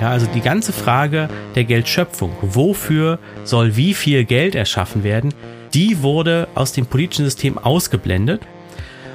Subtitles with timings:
[0.00, 5.34] Ja, also die ganze Frage der Geldschöpfung, wofür soll wie viel Geld erschaffen werden,
[5.74, 8.40] die wurde aus dem politischen System ausgeblendet.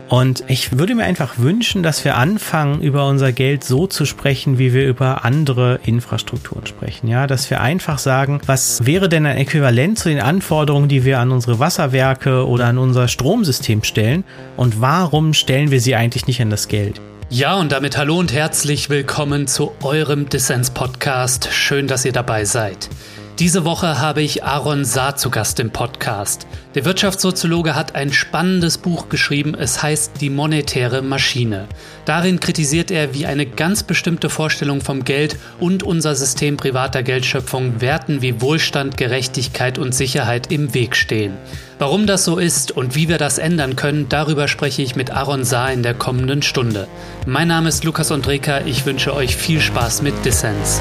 [0.07, 4.59] Und ich würde mir einfach wünschen, dass wir anfangen, über unser Geld so zu sprechen,
[4.59, 7.07] wie wir über andere Infrastrukturen sprechen.
[7.07, 11.20] Ja, dass wir einfach sagen, was wäre denn ein Äquivalent zu den Anforderungen, die wir
[11.20, 14.23] an unsere Wasserwerke oder an unser Stromsystem stellen?
[14.57, 17.02] Und warum stellen wir sie eigentlich nicht an das Geld?
[17.30, 21.50] Ja, und damit hallo und herzlich willkommen zu eurem Dissens-Podcast.
[21.52, 22.88] Schön, dass ihr dabei seid.
[23.39, 26.48] Diese Woche habe ich Aaron Saar zu Gast im Podcast.
[26.74, 31.68] Der Wirtschaftssoziologe hat ein spannendes Buch geschrieben, es heißt Die monetäre Maschine.
[32.06, 37.81] Darin kritisiert er, wie eine ganz bestimmte Vorstellung vom Geld und unser System privater Geldschöpfung
[37.81, 41.33] Werten wie Wohlstand, Gerechtigkeit und Sicherheit im Weg stehen.
[41.78, 45.44] Warum das so ist und wie wir das ändern können, darüber spreche ich mit Aaron
[45.44, 46.88] Saar in der kommenden Stunde.
[47.25, 50.80] Mein Name ist Lukas Andreka, ich wünsche euch viel Spaß mit Dissens.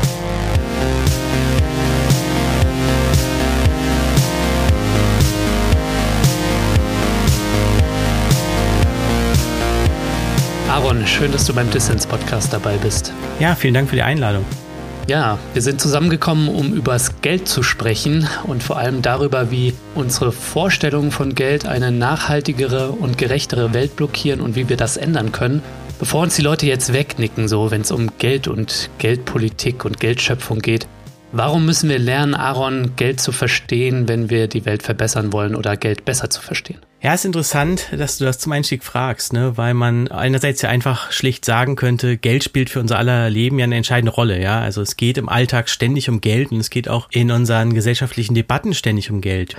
[10.95, 13.12] Aaron, schön, dass du beim Dissens-Podcast dabei bist.
[13.40, 14.45] Ja, vielen Dank für die Einladung.
[15.09, 20.30] Ja, wir sind zusammengekommen, um übers Geld zu sprechen und vor allem darüber, wie unsere
[20.30, 25.62] Vorstellungen von Geld eine nachhaltigere und gerechtere Welt blockieren und wie wir das ändern können.
[25.98, 30.60] Bevor uns die Leute jetzt wegnicken, so wenn es um Geld und Geldpolitik und Geldschöpfung
[30.60, 30.87] geht,
[31.32, 35.76] warum müssen wir lernen, Aaron, Geld zu verstehen, wenn wir die Welt verbessern wollen oder
[35.76, 36.78] Geld besser zu verstehen?
[37.05, 39.59] Ja, ist interessant, dass du das zum Einstieg fragst, ne?
[39.59, 43.65] weil man einerseits ja einfach schlicht sagen könnte, Geld spielt für unser aller Leben ja
[43.65, 44.41] eine entscheidende Rolle.
[44.41, 47.74] Ja, also es geht im Alltag ständig um Geld und es geht auch in unseren
[47.74, 49.55] gesellschaftlichen Debatten ständig um Geld.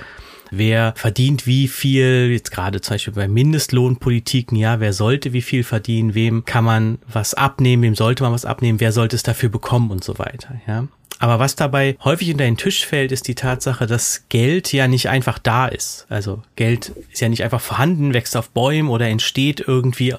[0.50, 5.62] Wer verdient wie viel, jetzt gerade zum Beispiel bei Mindestlohnpolitiken, ja, wer sollte wie viel
[5.62, 9.50] verdienen, wem kann man was abnehmen, wem sollte man was abnehmen, wer sollte es dafür
[9.50, 10.88] bekommen und so weiter, ja.
[11.18, 15.08] Aber was dabei häufig unter den Tisch fällt, ist die Tatsache, dass Geld ja nicht
[15.08, 16.06] einfach da ist.
[16.08, 20.14] Also Geld ist ja nicht einfach vorhanden, wächst auf Bäumen oder entsteht irgendwie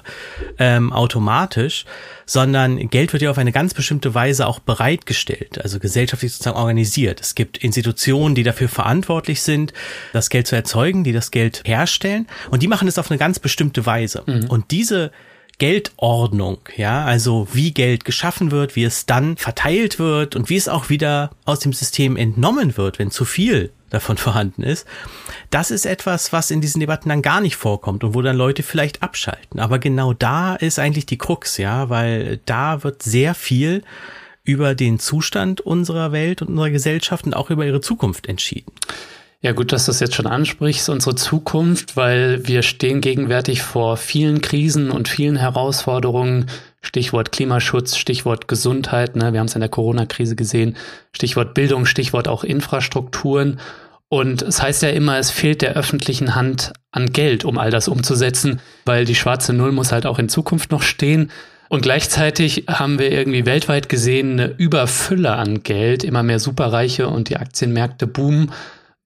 [0.58, 1.86] ähm, automatisch,
[2.26, 7.22] sondern Geld wird ja auf eine ganz bestimmte Weise auch bereitgestellt, also gesellschaftlich sozusagen organisiert.
[7.22, 9.74] Es gibt Institutionen, die dafür verantwortlich sind,
[10.14, 13.40] das Geld zu erzeugen, die das Geld herstellen und die machen es auf eine ganz
[13.40, 14.24] bestimmte Weise.
[14.26, 14.46] Mhm.
[14.50, 15.12] Und diese
[15.60, 20.70] Geldordnung, ja, also wie Geld geschaffen wird, wie es dann verteilt wird und wie es
[20.70, 24.86] auch wieder aus dem System entnommen wird, wenn zu viel davon vorhanden ist.
[25.50, 28.62] Das ist etwas, was in diesen Debatten dann gar nicht vorkommt und wo dann Leute
[28.62, 29.60] vielleicht abschalten.
[29.60, 33.84] Aber genau da ist eigentlich die Krux, ja, weil da wird sehr viel
[34.44, 38.72] über den Zustand unserer Welt und unserer Gesellschaft und auch über ihre Zukunft entschieden.
[39.42, 43.96] Ja, gut, dass du das jetzt schon ansprichst, unsere Zukunft, weil wir stehen gegenwärtig vor
[43.96, 46.48] vielen Krisen und vielen Herausforderungen.
[46.82, 49.34] Stichwort Klimaschutz, Stichwort Gesundheit, ne?
[49.34, 50.76] wir haben es in der Corona-Krise gesehen,
[51.12, 53.60] Stichwort Bildung, Stichwort auch Infrastrukturen.
[54.10, 57.90] Und es heißt ja immer, es fehlt der öffentlichen Hand an Geld, um all das
[57.90, 61.30] umzusetzen, weil die schwarze Null muss halt auch in Zukunft noch stehen.
[61.70, 67.30] Und gleichzeitig haben wir irgendwie weltweit gesehen eine Überfülle an Geld, immer mehr Superreiche und
[67.30, 68.52] die Aktienmärkte boomen.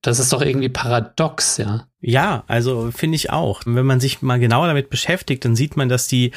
[0.02, 1.86] Das ist doch irgendwie paradox, ja.
[2.00, 3.62] Ja, also finde ich auch.
[3.66, 6.32] Wenn man sich mal genauer damit beschäftigt, dann sieht man, dass die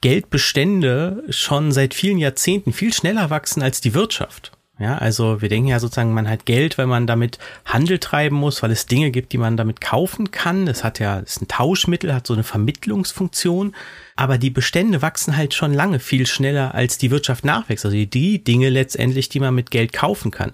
[0.00, 4.52] Geldbestände schon seit vielen Jahrzehnten viel schneller wachsen als die Wirtschaft.
[4.78, 8.62] Ja, also wir denken ja sozusagen, man hat Geld, weil man damit Handel treiben muss,
[8.62, 10.66] weil es Dinge gibt, die man damit kaufen kann.
[10.66, 13.76] Das hat ja, ist ein Tauschmittel, hat so eine Vermittlungsfunktion
[14.22, 17.84] aber die Bestände wachsen halt schon lange viel schneller, als die Wirtschaft nachwächst.
[17.84, 20.52] Also die Dinge letztendlich, die man mit Geld kaufen kann.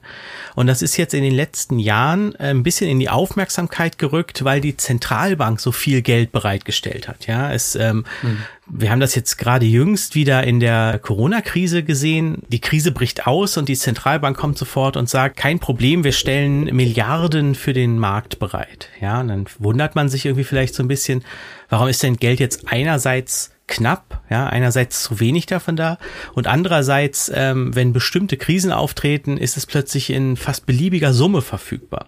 [0.55, 4.43] Und das ist jetzt in den letzten Jahren äh, ein bisschen in die Aufmerksamkeit gerückt,
[4.43, 7.27] weil die Zentralbank so viel Geld bereitgestellt hat.
[7.27, 8.39] Ja, es, ähm, mhm.
[8.69, 12.39] wir haben das jetzt gerade jüngst wieder in der Corona-Krise gesehen.
[12.49, 16.75] Die Krise bricht aus und die Zentralbank kommt sofort und sagt, kein Problem, wir stellen
[16.75, 18.89] Milliarden für den Markt bereit.
[18.99, 21.23] Ja, und dann wundert man sich irgendwie vielleicht so ein bisschen,
[21.69, 25.99] warum ist denn Geld jetzt einerseits knapp, ja, einerseits zu wenig davon da
[26.35, 32.07] und andererseits, ähm, wenn bestimmte Krisen auftreten, ist es plötzlich in fast beliebiger Summe verfügbar.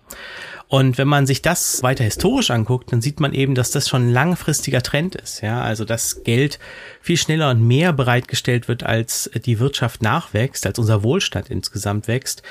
[0.70, 4.06] Und wenn man sich das weiter historisch anguckt, dann sieht man eben, dass das schon
[4.06, 5.40] ein langfristiger Trend ist.
[5.40, 6.61] Ja, also dass Geld
[7.00, 12.44] viel schneller und mehr bereitgestellt wird, als die Wirtschaft nachwächst, als unser Wohlstand insgesamt wächst.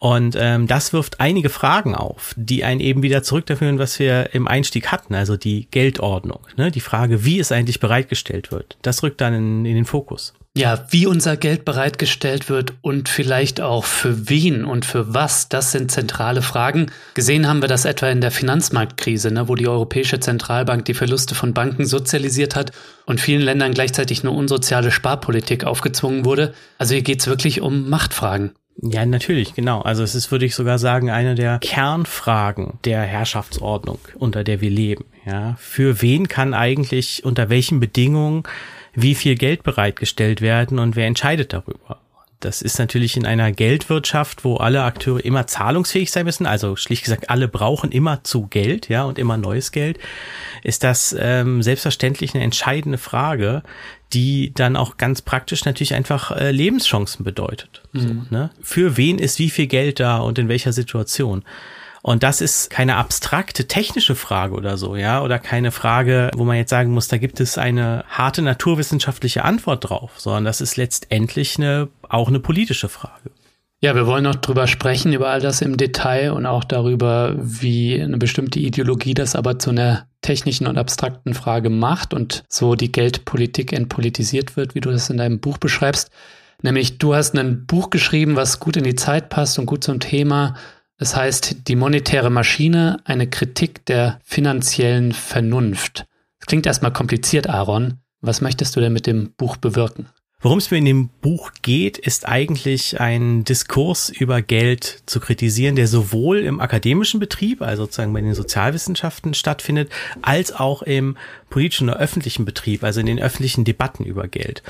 [0.00, 4.34] Und ähm, das wirft einige Fragen auf, die einen eben wieder zurück dafür, was wir
[4.34, 6.40] im Einstieg hatten, also die Geldordnung.
[6.56, 6.72] Ne?
[6.72, 10.34] Die Frage, wie es eigentlich bereitgestellt wird, das rückt dann in, in den Fokus.
[10.56, 15.70] Ja, wie unser Geld bereitgestellt wird und vielleicht auch für wen und für was, das
[15.70, 16.90] sind zentrale Fragen.
[17.14, 21.36] Gesehen haben wir das etwa in der Finanzmarktkrise, ne, wo die Europäische Zentralbank die Verluste
[21.36, 22.72] von Banken sozialisiert hat
[23.06, 26.52] und vielen Ländern gleichzeitig eine unsoziale Sparpolitik aufgezwungen wurde.
[26.78, 28.50] Also hier geht's wirklich um Machtfragen.
[28.82, 29.82] Ja, natürlich, genau.
[29.82, 34.70] Also es ist, würde ich sogar sagen, eine der Kernfragen der Herrschaftsordnung, unter der wir
[34.70, 35.04] leben.
[35.24, 38.42] Ja, für wen kann eigentlich unter welchen Bedingungen
[39.02, 41.98] wie viel Geld bereitgestellt werden und wer entscheidet darüber?
[42.40, 47.04] Das ist natürlich in einer Geldwirtschaft, wo alle Akteure immer zahlungsfähig sein müssen, also schlicht
[47.04, 49.98] gesagt, alle brauchen immer zu Geld, ja, und immer neues Geld,
[50.62, 53.62] ist das ähm, selbstverständlich eine entscheidende Frage,
[54.14, 57.82] die dann auch ganz praktisch natürlich einfach äh, Lebenschancen bedeutet.
[57.92, 58.00] Mhm.
[58.00, 58.50] So, ne?
[58.62, 61.44] Für wen ist wie viel Geld da und in welcher Situation?
[62.02, 66.56] Und das ist keine abstrakte technische Frage oder so, ja, oder keine Frage, wo man
[66.56, 71.58] jetzt sagen muss, da gibt es eine harte naturwissenschaftliche Antwort drauf, sondern das ist letztendlich
[71.58, 73.30] eine, auch eine politische Frage.
[73.82, 78.00] Ja, wir wollen noch drüber sprechen, über all das im Detail und auch darüber, wie
[78.00, 82.92] eine bestimmte Ideologie das aber zu einer technischen und abstrakten Frage macht und so die
[82.92, 86.10] Geldpolitik entpolitisiert wird, wie du das in deinem Buch beschreibst.
[86.62, 89.98] Nämlich, du hast ein Buch geschrieben, was gut in die Zeit passt und gut zum
[89.98, 90.56] Thema.
[91.02, 96.04] Es heißt, die monetäre Maschine, eine Kritik der finanziellen Vernunft.
[96.40, 97.94] Das klingt erstmal kompliziert, Aaron.
[98.20, 100.10] Was möchtest du denn mit dem Buch bewirken?
[100.42, 105.74] Worum es mir in dem Buch geht, ist eigentlich ein Diskurs über Geld zu kritisieren,
[105.74, 111.16] der sowohl im akademischen Betrieb, also sozusagen bei den Sozialwissenschaften stattfindet, als auch im
[111.50, 114.62] politischen oder öffentlichen Betrieb, also in den öffentlichen Debatten über Geld.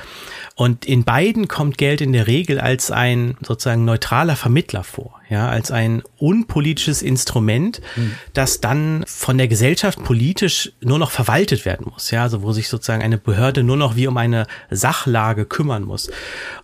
[0.56, 5.48] Und in beiden kommt Geld in der Regel als ein sozusagen neutraler Vermittler vor, ja,
[5.48, 8.14] als ein unpolitisches Instrument, mhm.
[8.32, 12.68] das dann von der Gesellschaft politisch nur noch verwaltet werden muss, ja, also wo sich
[12.68, 16.10] sozusagen eine Behörde nur noch wie um eine Sachlage kümmern muss.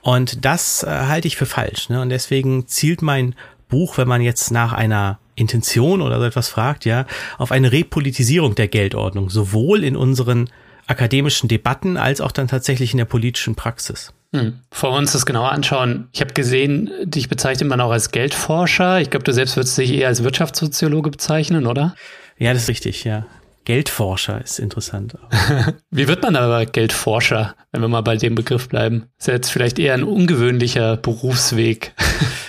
[0.01, 2.01] Und das äh, halte ich für falsch, ne?
[2.01, 3.35] Und deswegen zielt mein
[3.69, 7.07] Buch, wenn man jetzt nach einer Intention oder so etwas fragt, ja,
[7.39, 10.51] auf eine Repolitisierung der Geldordnung, sowohl in unseren
[10.87, 14.13] akademischen Debatten als auch dann tatsächlich in der politischen Praxis.
[14.33, 14.61] Hm.
[14.71, 16.09] Vor uns das genauer anschauen.
[16.13, 19.01] Ich habe gesehen, dich bezeichnet man auch als Geldforscher.
[19.01, 21.95] Ich glaube, du selbst würdest dich eher als Wirtschaftssoziologe bezeichnen, oder?
[22.39, 23.27] Ja, das ist richtig, ja.
[23.65, 25.19] Geldforscher ist interessant.
[25.91, 29.07] Wie wird man aber Geldforscher, wenn wir mal bei dem Begriff bleiben?
[29.19, 31.93] Ist ja jetzt vielleicht eher ein ungewöhnlicher Berufsweg.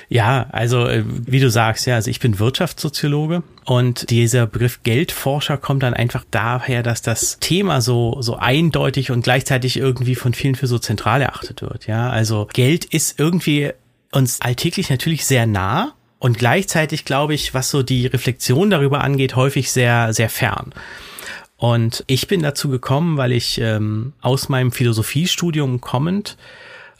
[0.09, 5.57] Ja, also äh, wie du sagst, ja, also ich bin Wirtschaftssoziologe und dieser Begriff Geldforscher
[5.57, 10.55] kommt dann einfach daher, dass das Thema so so eindeutig und gleichzeitig irgendwie von vielen
[10.55, 11.87] für so zentral erachtet wird.
[11.87, 13.71] Ja, also Geld ist irgendwie
[14.11, 19.35] uns alltäglich natürlich sehr nah und gleichzeitig glaube ich, was so die Reflexion darüber angeht,
[19.35, 20.71] häufig sehr sehr fern.
[21.57, 26.37] Und ich bin dazu gekommen, weil ich ähm, aus meinem Philosophiestudium kommend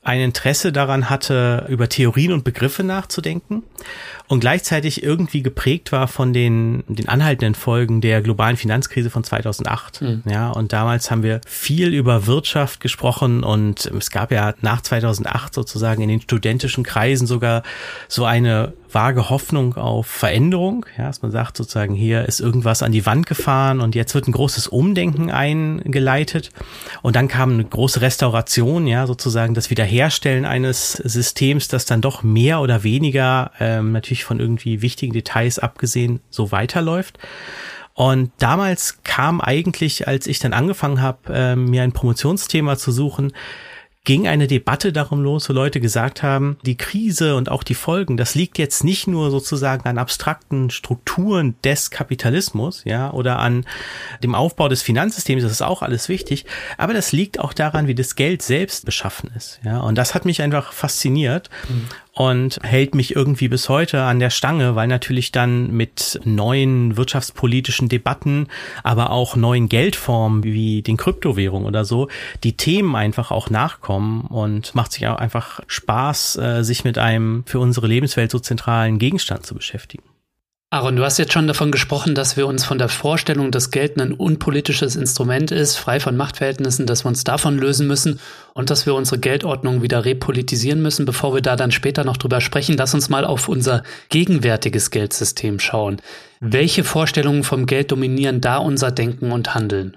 [0.07, 3.63] ein Interesse daran hatte, über Theorien und Begriffe nachzudenken
[4.27, 10.01] und gleichzeitig irgendwie geprägt war von den, den anhaltenden Folgen der globalen Finanzkrise von 2008.
[10.01, 10.24] Mhm.
[10.29, 15.53] Ja, und damals haben wir viel über Wirtschaft gesprochen und es gab ja nach 2008
[15.53, 17.63] sozusagen in den studentischen Kreisen sogar
[18.07, 22.91] so eine vage Hoffnung auf Veränderung, ja, dass man sagt sozusagen, hier ist irgendwas an
[22.91, 26.51] die Wand gefahren und jetzt wird ein großes Umdenken eingeleitet
[27.01, 32.23] und dann kam eine große Restauration, ja, sozusagen das Wiederherstellen eines Systems, das dann doch
[32.23, 37.18] mehr oder weniger ähm, natürlich natürlich von irgendwie wichtigen Details abgesehen so weiterläuft.
[37.94, 43.34] Und damals kam eigentlich, als ich dann angefangen habe, äh, mir ein Promotionsthema zu suchen,
[44.04, 48.16] ging eine Debatte darum los, wo Leute gesagt haben, die Krise und auch die Folgen,
[48.16, 53.66] das liegt jetzt nicht nur sozusagen an abstrakten Strukturen des Kapitalismus, ja, oder an
[54.24, 56.45] dem Aufbau des Finanzsystems, das ist auch alles wichtig,
[56.78, 60.24] aber das liegt auch daran, wie das Geld selbst beschaffen ist, ja, und das hat
[60.24, 61.50] mich einfach fasziniert.
[61.68, 66.97] Mhm und hält mich irgendwie bis heute an der Stange, weil natürlich dann mit neuen
[66.97, 68.47] wirtschaftspolitischen Debatten,
[68.83, 72.07] aber auch neuen Geldformen wie den Kryptowährungen oder so,
[72.44, 77.44] die Themen einfach auch nachkommen und macht sich auch einfach Spaß, äh, sich mit einem
[77.45, 80.04] für unsere Lebenswelt so zentralen Gegenstand zu beschäftigen.
[80.69, 83.97] Aaron, du hast jetzt schon davon gesprochen, dass wir uns von der Vorstellung, dass Geld
[83.97, 88.19] ein unpolitisches Instrument ist, frei von Machtverhältnissen, dass wir uns davon lösen müssen
[88.54, 91.06] und dass wir unsere Geldordnung wieder repolitisieren müssen.
[91.06, 95.62] Bevor wir da dann später noch drüber sprechen, lass uns mal auf unser gegenwärtiges Geldsystem
[95.62, 96.02] schauen.
[96.42, 99.95] Welche Vorstellungen vom Geld dominieren da unser Denken und Handeln?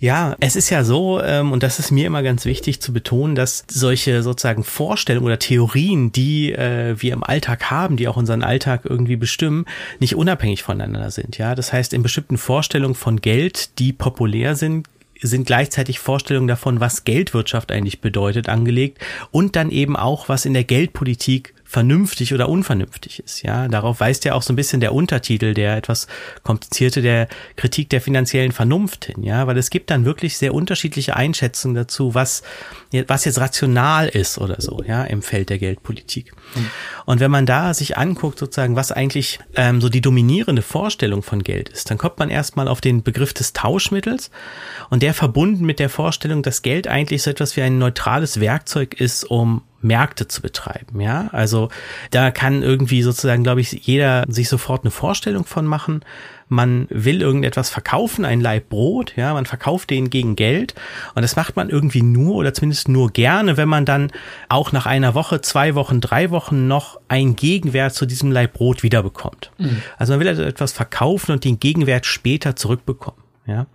[0.00, 3.34] Ja, es ist ja so, ähm, und das ist mir immer ganz wichtig zu betonen,
[3.34, 8.44] dass solche sozusagen Vorstellungen oder Theorien, die äh, wir im Alltag haben, die auch unseren
[8.44, 9.64] Alltag irgendwie bestimmen,
[9.98, 11.36] nicht unabhängig voneinander sind.
[11.38, 14.86] Ja, das heißt, in bestimmten Vorstellungen von Geld, die populär sind,
[15.20, 18.98] sind gleichzeitig Vorstellungen davon, was Geldwirtschaft eigentlich bedeutet, angelegt
[19.32, 23.42] und dann eben auch, was in der Geldpolitik vernünftig oder unvernünftig ist.
[23.42, 26.06] Ja, darauf weist ja auch so ein bisschen der Untertitel, der etwas
[26.42, 29.22] komplizierte, der Kritik der finanziellen Vernunft hin.
[29.22, 32.42] Ja, weil es gibt dann wirklich sehr unterschiedliche Einschätzungen dazu, was,
[33.06, 36.32] was jetzt rational ist oder so, ja, im Feld der Geldpolitik.
[37.04, 41.42] Und wenn man da sich anguckt, sozusagen, was eigentlich ähm, so die dominierende Vorstellung von
[41.42, 44.30] Geld ist, dann kommt man erstmal auf den Begriff des Tauschmittels
[44.88, 48.98] und der verbunden mit der Vorstellung, dass Geld eigentlich so etwas wie ein neutrales Werkzeug
[48.98, 51.28] ist, um Märkte zu betreiben, ja.
[51.30, 51.68] Also
[52.10, 56.04] da kann irgendwie sozusagen, glaube ich, jeder sich sofort eine Vorstellung von machen.
[56.48, 60.74] Man will irgendetwas verkaufen, ein Leib Brot, ja, man verkauft den gegen Geld
[61.14, 64.10] und das macht man irgendwie nur oder zumindest nur gerne, wenn man dann
[64.48, 68.82] auch nach einer Woche, zwei Wochen, drei Wochen noch einen Gegenwert zu diesem Leib Brot
[68.82, 69.50] wiederbekommt.
[69.58, 69.82] Mhm.
[69.96, 73.27] Also man will also etwas verkaufen und den Gegenwert später zurückbekommen.
[73.48, 73.66] Ja.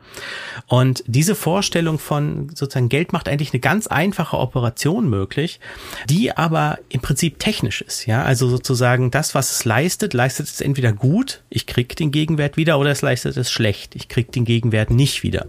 [0.67, 5.59] Und diese Vorstellung von sozusagen Geld macht eigentlich eine ganz einfache Operation möglich,
[6.07, 8.05] die aber im Prinzip technisch ist.
[8.05, 12.55] Ja, also sozusagen das, was es leistet, leistet es entweder gut, ich krieg den Gegenwert
[12.55, 15.47] wieder, oder es leistet es schlecht, ich krieg den Gegenwert nicht wieder.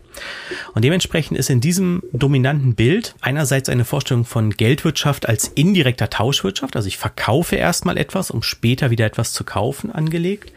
[0.72, 6.76] Und dementsprechend ist in diesem dominanten Bild einerseits eine Vorstellung von Geldwirtschaft als indirekter Tauschwirtschaft,
[6.76, 10.50] also ich verkaufe erstmal etwas, um später wieder etwas zu kaufen, angelegt,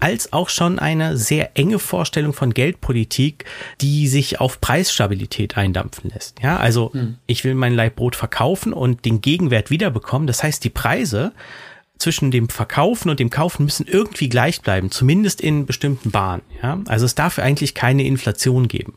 [0.00, 3.44] als auch schon eine sehr enge Vorstellung von Geldpolitik Politik,
[3.82, 6.40] die sich auf Preisstabilität eindampfen lässt.
[6.42, 7.16] Ja, also hm.
[7.26, 10.26] ich will mein Leibbrot verkaufen und den Gegenwert wiederbekommen.
[10.26, 11.32] Das heißt, die Preise
[12.02, 16.42] zwischen dem Verkaufen und dem Kaufen müssen irgendwie gleich bleiben, zumindest in bestimmten Bahnen.
[16.62, 16.80] Ja?
[16.86, 18.94] Also es darf eigentlich keine Inflation geben.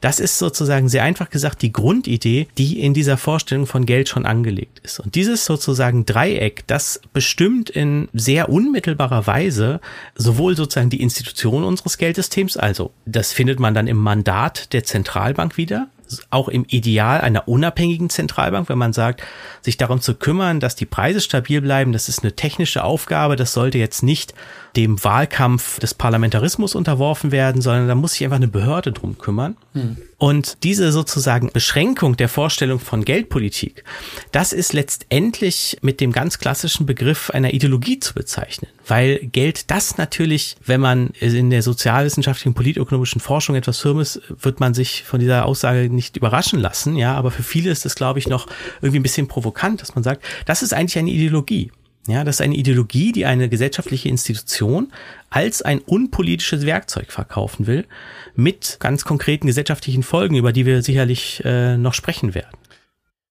[0.00, 4.26] Das ist sozusagen sehr einfach gesagt die Grundidee, die in dieser Vorstellung von Geld schon
[4.26, 5.00] angelegt ist.
[5.00, 9.80] Und dieses sozusagen Dreieck, das bestimmt in sehr unmittelbarer Weise
[10.14, 15.56] sowohl sozusagen die Institution unseres Geldsystems, also das findet man dann im Mandat der Zentralbank
[15.56, 15.88] wieder,
[16.30, 19.22] auch im Ideal einer unabhängigen Zentralbank, wenn man sagt,
[19.62, 23.52] sich darum zu kümmern, dass die Preise stabil bleiben, das ist eine technische Aufgabe, das
[23.52, 24.34] sollte jetzt nicht
[24.76, 29.56] dem Wahlkampf des Parlamentarismus unterworfen werden, sondern da muss sich einfach eine Behörde drum kümmern.
[29.74, 29.96] Hm.
[30.20, 33.84] Und diese sozusagen Beschränkung der Vorstellung von Geldpolitik,
[34.32, 39.96] das ist letztendlich mit dem ganz klassischen Begriff einer Ideologie zu bezeichnen, weil Geld das
[39.96, 45.20] natürlich, wenn man in der sozialwissenschaftlichen, politökonomischen Forschung etwas firm ist, wird man sich von
[45.20, 48.46] dieser Aussage nicht überraschen lassen, ja, aber für viele ist das, glaube ich, noch
[48.82, 51.72] irgendwie ein bisschen provokant, dass man sagt, das ist eigentlich eine Ideologie.
[52.06, 54.90] Ja, das ist eine Ideologie, die eine gesellschaftliche Institution
[55.28, 57.86] als ein unpolitisches Werkzeug verkaufen will,
[58.34, 62.56] mit ganz konkreten gesellschaftlichen Folgen, über die wir sicherlich äh, noch sprechen werden.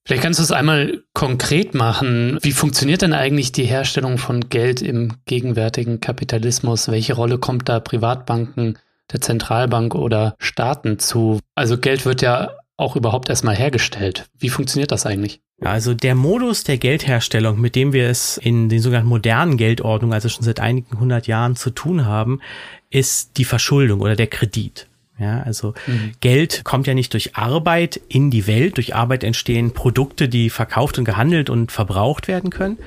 [0.05, 2.39] Vielleicht kannst du es einmal konkret machen.
[2.41, 6.87] Wie funktioniert denn eigentlich die Herstellung von Geld im gegenwärtigen Kapitalismus?
[6.87, 8.79] Welche Rolle kommt da Privatbanken,
[9.11, 11.39] der Zentralbank oder Staaten zu?
[11.53, 14.29] Also Geld wird ja auch überhaupt erstmal hergestellt.
[14.37, 15.41] Wie funktioniert das eigentlich?
[15.61, 20.29] Also der Modus der Geldherstellung, mit dem wir es in den sogenannten modernen Geldordnungen, also
[20.29, 22.39] schon seit einigen hundert Jahren zu tun haben,
[22.89, 24.87] ist die Verschuldung oder der Kredit.
[25.19, 26.13] Ja, also mhm.
[26.21, 28.77] Geld kommt ja nicht durch Arbeit in die Welt.
[28.77, 32.77] Durch Arbeit entstehen Produkte, die verkauft und gehandelt und verbraucht werden können.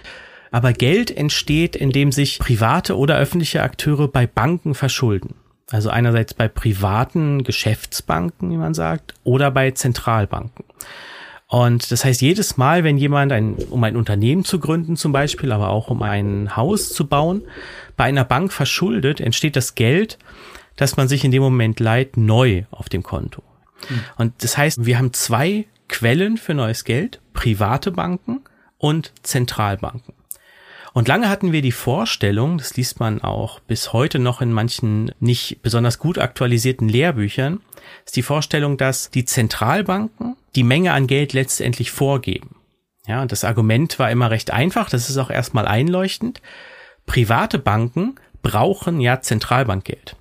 [0.50, 5.34] Aber Geld entsteht, indem sich private oder öffentliche Akteure bei Banken verschulden.
[5.72, 10.66] Also einerseits bei privaten Geschäftsbanken, wie man sagt, oder bei Zentralbanken.
[11.48, 15.50] Und das heißt, jedes Mal, wenn jemand ein, um ein Unternehmen zu gründen zum Beispiel,
[15.50, 17.42] aber auch um ein Haus zu bauen,
[17.96, 20.18] bei einer Bank verschuldet, entsteht das Geld,
[20.76, 23.42] das man sich in dem Moment leiht, neu auf dem Konto.
[23.88, 24.00] Mhm.
[24.16, 28.40] Und das heißt, wir haben zwei Quellen für neues Geld, private Banken
[28.78, 30.14] und Zentralbanken.
[30.94, 35.12] Und lange hatten wir die Vorstellung, das liest man auch bis heute noch in manchen
[35.20, 37.60] nicht besonders gut aktualisierten Lehrbüchern,
[38.04, 42.56] ist die Vorstellung, dass die Zentralbanken die Menge an Geld letztendlich vorgeben.
[43.06, 46.40] Ja, und das Argument war immer recht einfach, das ist auch erstmal einleuchtend.
[47.06, 50.16] Private Banken brauchen ja Zentralbankgeld.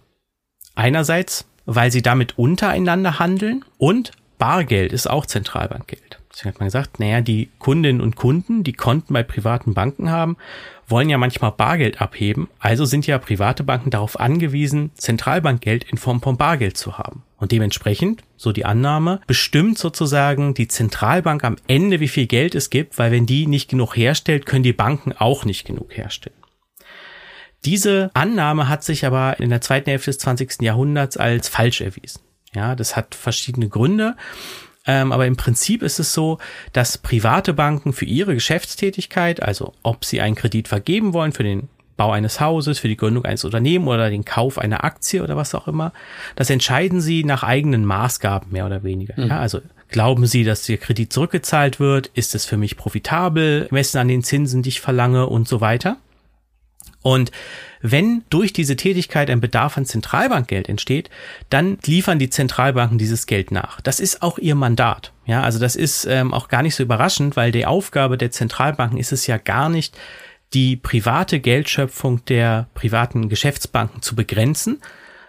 [0.73, 6.20] Einerseits, weil sie damit untereinander handeln und Bargeld ist auch Zentralbankgeld.
[6.31, 10.37] Deswegen hat man gesagt, naja, die Kundinnen und Kunden, die Konten bei privaten Banken haben,
[10.87, 12.47] wollen ja manchmal Bargeld abheben.
[12.59, 17.23] Also sind ja private Banken darauf angewiesen, Zentralbankgeld in Form von Bargeld zu haben.
[17.37, 22.69] Und dementsprechend, so die Annahme, bestimmt sozusagen die Zentralbank am Ende, wie viel Geld es
[22.69, 26.35] gibt, weil wenn die nicht genug herstellt, können die Banken auch nicht genug herstellen.
[27.65, 30.61] Diese Annahme hat sich aber in der zweiten Hälfte des 20.
[30.61, 32.21] Jahrhunderts als falsch erwiesen.
[32.53, 34.15] Ja, das hat verschiedene Gründe.
[34.87, 36.39] Ähm, aber im Prinzip ist es so,
[36.73, 41.69] dass private Banken für ihre Geschäftstätigkeit, also ob sie einen Kredit vergeben wollen für den
[41.97, 45.53] Bau eines Hauses, für die Gründung eines Unternehmens oder den Kauf einer Aktie oder was
[45.53, 45.93] auch immer.
[46.35, 49.13] Das entscheiden Sie nach eigenen Maßgaben mehr oder weniger.
[49.21, 49.27] Mhm.
[49.27, 52.07] Ja, also glauben Sie, dass Ihr Kredit zurückgezahlt wird?
[52.15, 53.67] Ist es für mich profitabel?
[53.69, 55.97] Messen an den Zinsen, die ich verlange und so weiter.
[57.03, 57.31] Und
[57.81, 61.09] wenn durch diese Tätigkeit ein Bedarf an Zentralbankgeld entsteht,
[61.49, 63.81] dann liefern die Zentralbanken dieses Geld nach.
[63.81, 65.11] Das ist auch ihr Mandat.
[65.25, 68.97] Ja, also das ist ähm, auch gar nicht so überraschend, weil die Aufgabe der Zentralbanken
[68.97, 69.97] ist es ja gar nicht,
[70.53, 74.81] die private Geldschöpfung der privaten Geschäftsbanken zu begrenzen,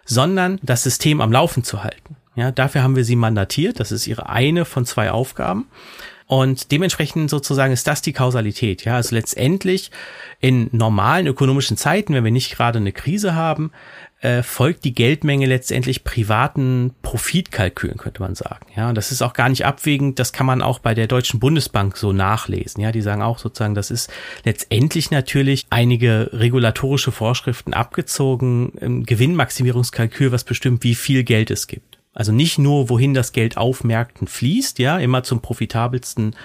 [0.05, 2.17] sondern das System am Laufen zu halten.
[2.35, 3.79] Ja, dafür haben wir sie mandatiert.
[3.79, 5.67] Das ist ihre eine von zwei Aufgaben.
[6.27, 8.85] Und dementsprechend sozusagen ist das die Kausalität.
[8.85, 9.91] Ja, also letztendlich
[10.41, 13.73] in normalen ökonomischen Zeiten, wenn wir nicht gerade eine Krise haben,
[14.23, 18.67] äh, folgt die Geldmenge letztendlich privaten Profitkalkülen, könnte man sagen.
[18.77, 20.21] Ja, und das ist auch gar nicht abwägend.
[20.21, 22.81] Das kann man auch bei der Deutschen Bundesbank so nachlesen.
[22.81, 24.13] Ja, die sagen auch sozusagen, das ist
[24.45, 31.92] letztendlich natürlich einige regulatorische Vorschriften abgezogen, im Gewinnmaximierungskalkül, was bestimmt, wie viel Geld es gibt.
[32.15, 36.37] Also nicht nur, wohin das Geld auf Märkten fließt, ja, immer zum profitabelsten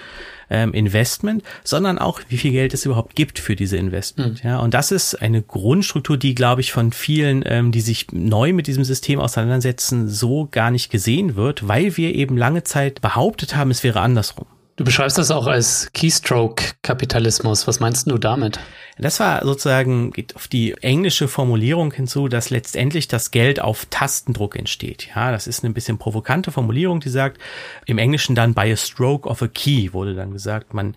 [0.48, 4.42] ähm, Investment, sondern auch, wie viel Geld es überhaupt gibt für diese Investment.
[4.42, 4.48] Mhm.
[4.48, 8.54] Ja, und das ist eine Grundstruktur, die, glaube ich, von vielen, ähm, die sich neu
[8.54, 13.54] mit diesem System auseinandersetzen, so gar nicht gesehen wird, weil wir eben lange Zeit behauptet
[13.54, 14.46] haben, es wäre andersrum.
[14.78, 17.66] Du beschreibst das auch als Keystroke-Kapitalismus.
[17.66, 18.60] Was meinst du damit?
[18.96, 24.54] Das war sozusagen, geht auf die englische Formulierung hinzu, dass letztendlich das Geld auf Tastendruck
[24.54, 25.08] entsteht.
[25.16, 27.38] Ja, das ist eine bisschen provokante Formulierung, die sagt,
[27.86, 30.94] im Englischen dann by a stroke of a key wurde dann gesagt, man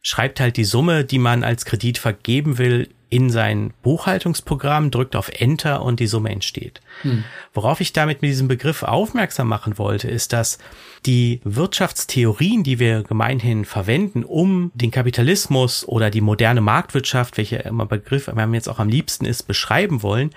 [0.00, 5.28] schreibt halt die Summe, die man als Kredit vergeben will, in sein Buchhaltungsprogramm, drückt auf
[5.28, 6.80] Enter und die Summe entsteht.
[7.02, 7.22] Hm.
[7.52, 10.58] Worauf ich damit mit diesem Begriff aufmerksam machen wollte, ist, dass
[11.06, 17.86] die Wirtschaftstheorien, die wir gemeinhin verwenden, um den Kapitalismus oder die moderne Marktwirtschaft, welcher immer
[17.86, 20.30] Begriff wir jetzt auch am liebsten ist, beschreiben wollen,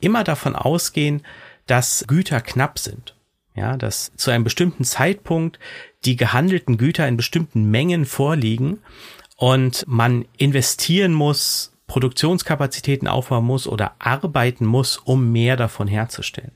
[0.00, 1.20] immer davon ausgehen,
[1.66, 3.14] dass Güter knapp sind.
[3.54, 5.58] Ja, dass zu einem bestimmten Zeitpunkt
[6.06, 8.78] die gehandelten Güter in bestimmten Mengen vorliegen
[9.36, 16.52] und man investieren muss, Produktionskapazitäten aufbauen muss oder arbeiten muss, um mehr davon herzustellen.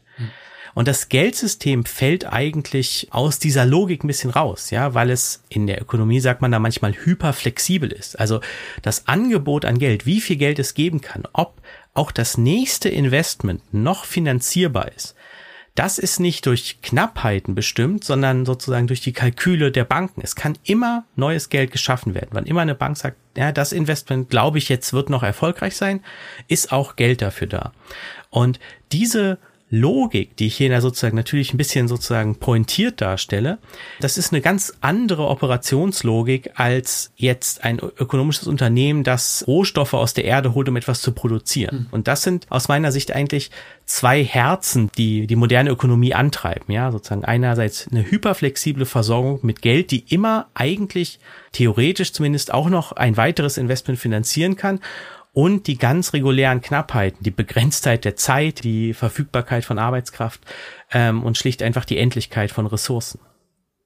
[0.73, 5.67] Und das Geldsystem fällt eigentlich aus dieser Logik ein bisschen raus, ja, weil es in
[5.67, 8.19] der Ökonomie sagt man da manchmal hyperflexibel ist.
[8.19, 8.41] Also
[8.81, 11.61] das Angebot an Geld, wie viel Geld es geben kann, ob
[11.93, 15.16] auch das nächste Investment noch finanzierbar ist,
[15.77, 20.23] das ist nicht durch Knappheiten bestimmt, sondern sozusagen durch die Kalküle der Banken.
[20.23, 22.31] Es kann immer neues Geld geschaffen werden.
[22.33, 26.03] Wann immer eine Bank sagt, ja, das Investment, glaube ich, jetzt wird noch erfolgreich sein,
[26.49, 27.73] ist auch Geld dafür da.
[28.31, 28.59] Und
[28.91, 33.59] diese Logik, die ich hier sozusagen natürlich ein bisschen sozusagen pointiert darstelle,
[34.01, 40.25] das ist eine ganz andere Operationslogik als jetzt ein ökonomisches Unternehmen, das Rohstoffe aus der
[40.25, 41.77] Erde holt, um etwas zu produzieren.
[41.77, 41.87] Mhm.
[41.91, 43.51] Und das sind aus meiner Sicht eigentlich
[43.87, 46.73] zwei Herzen, die die moderne Ökonomie antreiben.
[46.73, 51.19] Ja, sozusagen einerseits eine hyperflexible Versorgung mit Geld, die immer eigentlich
[51.51, 54.81] theoretisch zumindest auch noch ein weiteres Investment finanzieren kann
[55.37, 60.41] und die ganz regulären Knappheiten, die Begrenztheit der Zeit, die Verfügbarkeit von Arbeitskraft
[60.91, 63.21] ähm, und schlicht einfach die Endlichkeit von Ressourcen.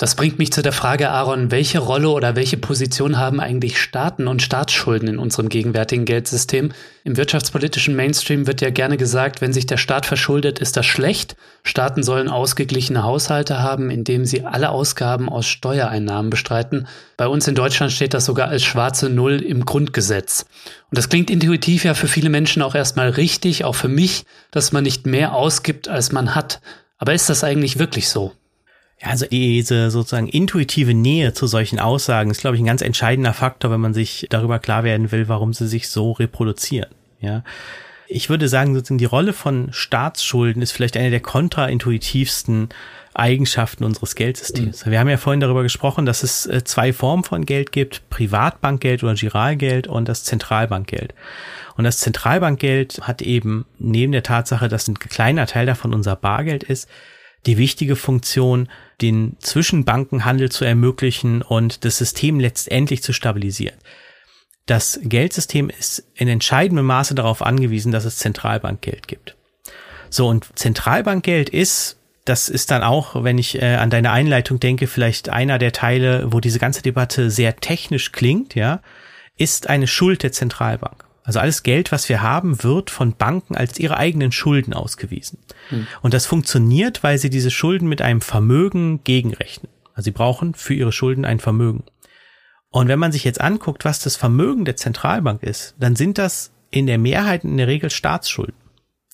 [0.00, 4.28] Das bringt mich zu der Frage, Aaron, welche Rolle oder welche Position haben eigentlich Staaten
[4.28, 6.72] und Staatsschulden in unserem gegenwärtigen Geldsystem?
[7.04, 11.36] Im wirtschaftspolitischen Mainstream wird ja gerne gesagt, wenn sich der Staat verschuldet, ist das schlecht.
[11.64, 16.88] Staaten sollen ausgeglichene Haushalte haben, indem sie alle Ausgaben aus Steuereinnahmen bestreiten.
[17.18, 20.46] Bei uns in Deutschland steht das sogar als schwarze Null im Grundgesetz.
[20.90, 24.72] Und das klingt intuitiv ja für viele Menschen auch erstmal richtig, auch für mich, dass
[24.72, 26.62] man nicht mehr ausgibt, als man hat.
[26.96, 28.32] Aber ist das eigentlich wirklich so?
[29.00, 33.32] Ja, also diese sozusagen intuitive Nähe zu solchen Aussagen ist, glaube ich, ein ganz entscheidender
[33.32, 36.90] Faktor, wenn man sich darüber klar werden will, warum sie sich so reproduzieren.
[37.20, 37.42] Ja.
[38.08, 42.70] Ich würde sagen, sozusagen die Rolle von Staatsschulden ist vielleicht eine der kontraintuitivsten
[43.14, 44.84] Eigenschaften unseres Geldsystems.
[44.84, 44.90] Mhm.
[44.90, 49.02] Wir haben ja vorhin darüber gesprochen, dass es äh, zwei Formen von Geld gibt, Privatbankgeld
[49.02, 51.14] oder Giralgeld und das Zentralbankgeld.
[51.76, 56.62] Und das Zentralbankgeld hat eben neben der Tatsache, dass ein kleiner Teil davon unser Bargeld
[56.62, 56.88] ist,
[57.46, 58.68] die wichtige Funktion,
[59.00, 63.76] den Zwischenbankenhandel zu ermöglichen und das System letztendlich zu stabilisieren.
[64.66, 69.37] Das Geldsystem ist in entscheidendem Maße darauf angewiesen, dass es Zentralbankgeld gibt.
[70.11, 74.87] So, und Zentralbankgeld ist, das ist dann auch, wenn ich äh, an deine Einleitung denke,
[74.87, 78.83] vielleicht einer der Teile, wo diese ganze Debatte sehr technisch klingt, ja,
[79.37, 81.05] ist eine Schuld der Zentralbank.
[81.22, 85.38] Also alles Geld, was wir haben, wird von Banken als ihre eigenen Schulden ausgewiesen.
[85.68, 85.87] Hm.
[86.02, 89.70] Und das funktioniert, weil sie diese Schulden mit einem Vermögen gegenrechnen.
[89.94, 91.85] Also sie brauchen für ihre Schulden ein Vermögen.
[92.70, 96.52] Und wenn man sich jetzt anguckt, was das Vermögen der Zentralbank ist, dann sind das
[96.70, 98.54] in der Mehrheit in der Regel Staatsschulden.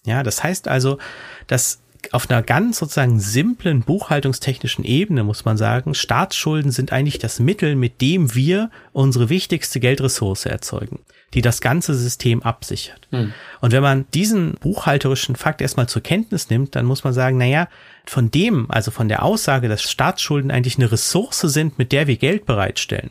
[0.04, 0.98] Ja, das heißt also,
[1.46, 1.80] dass
[2.12, 7.76] auf einer ganz sozusagen simplen buchhaltungstechnischen Ebene muss man sagen, Staatsschulden sind eigentlich das Mittel,
[7.76, 11.00] mit dem wir unsere wichtigste Geldressource erzeugen,
[11.34, 13.08] die das ganze System absichert.
[13.10, 13.32] Hm.
[13.60, 17.68] Und wenn man diesen buchhalterischen Fakt erstmal zur Kenntnis nimmt, dann muss man sagen, naja,
[18.04, 22.16] von dem, also von der Aussage, dass Staatsschulden eigentlich eine Ressource sind, mit der wir
[22.16, 23.10] Geld bereitstellen,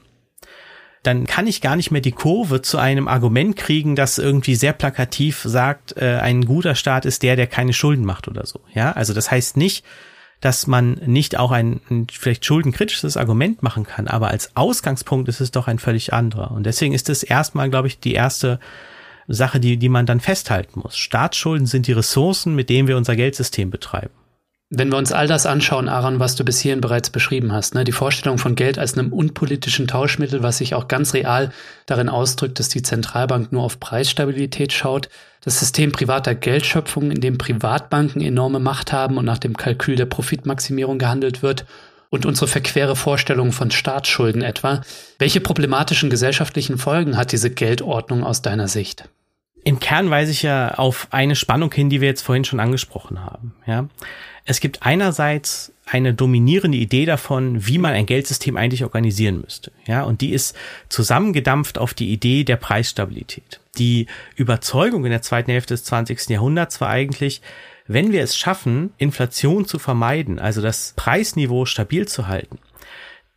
[1.05, 4.73] dann kann ich gar nicht mehr die Kurve zu einem Argument kriegen, das irgendwie sehr
[4.73, 8.61] plakativ sagt, äh, ein guter Staat ist der, der keine Schulden macht oder so.
[8.73, 9.85] Ja, also das heißt nicht,
[10.41, 15.41] dass man nicht auch ein, ein vielleicht schuldenkritisches Argument machen kann, aber als Ausgangspunkt ist
[15.41, 16.51] es doch ein völlig anderer.
[16.51, 18.59] Und deswegen ist es erstmal, glaube ich, die erste
[19.27, 20.97] Sache, die, die man dann festhalten muss.
[20.97, 24.13] Staatsschulden sind die Ressourcen, mit denen wir unser Geldsystem betreiben.
[24.71, 27.83] Wenn wir uns all das anschauen, Aaron, was du bis hierhin bereits beschrieben hast, ne,
[27.83, 31.51] die Vorstellung von Geld als einem unpolitischen Tauschmittel, was sich auch ganz real
[31.85, 35.09] darin ausdrückt, dass die Zentralbank nur auf Preisstabilität schaut,
[35.43, 40.07] das System privater Geldschöpfung, in dem Privatbanken enorme Macht haben und nach dem Kalkül der
[40.07, 41.65] Profitmaximierung gehandelt wird,
[42.09, 44.81] und unsere verquere Vorstellung von Staatsschulden etwa.
[45.19, 49.09] Welche problematischen gesellschaftlichen Folgen hat diese Geldordnung aus deiner Sicht?
[49.65, 53.25] Im Kern weise ich ja auf eine Spannung hin, die wir jetzt vorhin schon angesprochen
[53.25, 53.55] haben.
[53.65, 53.89] Ja,
[54.45, 59.71] es gibt einerseits eine dominierende Idee davon, wie man ein Geldsystem eigentlich organisieren müsste.
[59.87, 60.55] Ja, und die ist
[60.87, 63.59] zusammengedampft auf die Idee der Preisstabilität.
[63.79, 66.29] Die Überzeugung in der zweiten Hälfte des 20.
[66.29, 67.41] Jahrhunderts war eigentlich,
[67.87, 72.59] wenn wir es schaffen, Inflation zu vermeiden, also das Preisniveau stabil zu halten,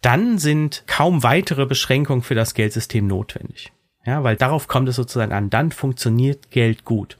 [0.02, 3.72] dann sind kaum weitere Beschränkungen für das Geldsystem notwendig.
[4.08, 5.50] Ja, weil darauf kommt es sozusagen an.
[5.50, 7.18] Dann funktioniert Geld gut.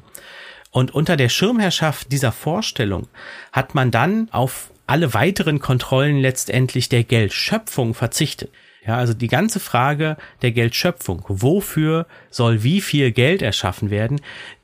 [0.70, 3.08] Und unter der Schirmherrschaft dieser Vorstellung
[3.52, 8.50] hat man dann auf alle weiteren Kontrollen letztendlich der Geldschöpfung verzichtet.
[8.86, 14.20] Ja, also die ganze Frage der Geldschöpfung, wofür soll wie viel Geld erschaffen werden,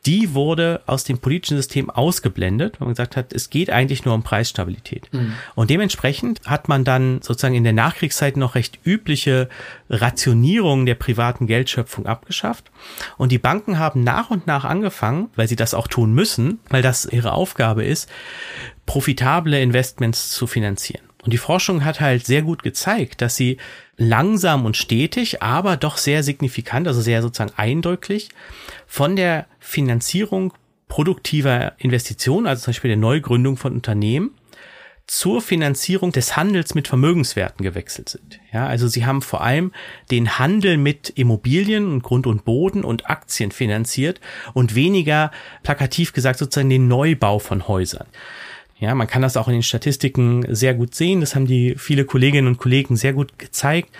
[0.06, 4.14] die wurde aus dem politischen System ausgeblendet, weil man gesagt hat, es geht eigentlich nur
[4.14, 5.08] um Preisstabilität.
[5.12, 5.34] Mhm.
[5.54, 9.48] Und dementsprechend hat man dann sozusagen in der Nachkriegszeit noch recht übliche
[9.90, 12.70] Rationierung der privaten Geldschöpfung abgeschafft.
[13.16, 16.82] Und die Banken haben nach und nach angefangen, weil sie das auch tun müssen, weil
[16.82, 18.08] das ihre Aufgabe ist,
[18.86, 21.02] profitable Investments zu finanzieren.
[21.24, 23.56] Und die Forschung hat halt sehr gut gezeigt, dass sie
[23.96, 28.28] langsam und stetig, aber doch sehr signifikant, also sehr sozusagen eindrücklich
[28.86, 30.52] von der Finanzierung
[30.88, 34.32] produktiver Investitionen, also zum Beispiel der Neugründung von Unternehmen,
[35.06, 38.40] zur Finanzierung des Handels mit Vermögenswerten gewechselt sind.
[38.52, 39.72] Ja, also sie haben vor allem
[40.10, 44.20] den Handel mit Immobilien und Grund und Boden und Aktien finanziert
[44.54, 45.30] und weniger
[45.62, 48.06] plakativ gesagt sozusagen den Neubau von Häusern.
[48.84, 51.20] Ja, man kann das auch in den Statistiken sehr gut sehen.
[51.20, 53.90] Das haben die viele Kolleginnen und Kollegen sehr gut gezeigt,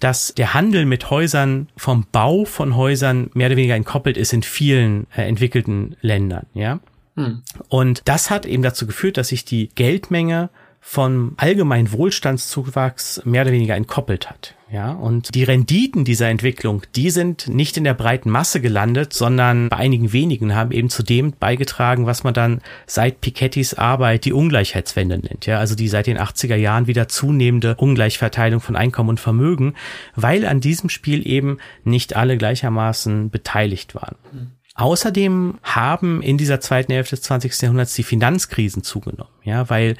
[0.00, 4.42] dass der Handel mit Häusern vom Bau von Häusern mehr oder weniger entkoppelt ist in
[4.42, 6.46] vielen äh, entwickelten Ländern.
[6.54, 6.80] Ja.
[7.16, 7.42] Hm.
[7.68, 10.48] Und das hat eben dazu geführt, dass sich die Geldmenge
[10.84, 14.56] vom allgemeinen Wohlstandszuwachs mehr oder weniger entkoppelt hat.
[14.70, 19.68] Ja, und die Renditen dieser Entwicklung, die sind nicht in der breiten Masse gelandet, sondern
[19.68, 24.32] bei einigen wenigen haben eben zu dem beigetragen, was man dann seit Pikettys Arbeit die
[24.32, 25.46] Ungleichheitswende nennt.
[25.46, 29.74] Ja, also die seit den 80er Jahren wieder zunehmende Ungleichverteilung von Einkommen und Vermögen,
[30.16, 34.16] weil an diesem Spiel eben nicht alle gleichermaßen beteiligt waren.
[34.32, 34.50] Mhm.
[34.74, 37.60] Außerdem haben in dieser zweiten Hälfte des 20.
[37.60, 39.96] Jahrhunderts die Finanzkrisen zugenommen, ja, weil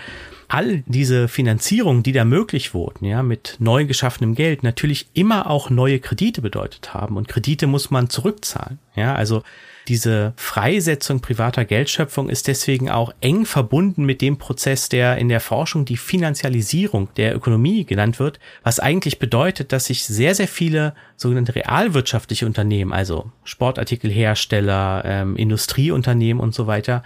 [0.49, 5.69] all diese Finanzierung, die da möglich wurden, ja, mit neu geschaffenem Geld natürlich immer auch
[5.69, 9.43] neue Kredite bedeutet haben und Kredite muss man zurückzahlen, ja, also
[9.89, 15.41] diese Freisetzung privater Geldschöpfung ist deswegen auch eng verbunden mit dem Prozess, der in der
[15.41, 20.95] Forschung die Finanzialisierung der Ökonomie genannt wird, was eigentlich bedeutet, dass sich sehr, sehr viele
[21.17, 27.03] sogenannte realwirtschaftliche Unternehmen, also Sportartikelhersteller, ähm, Industrieunternehmen und so weiter,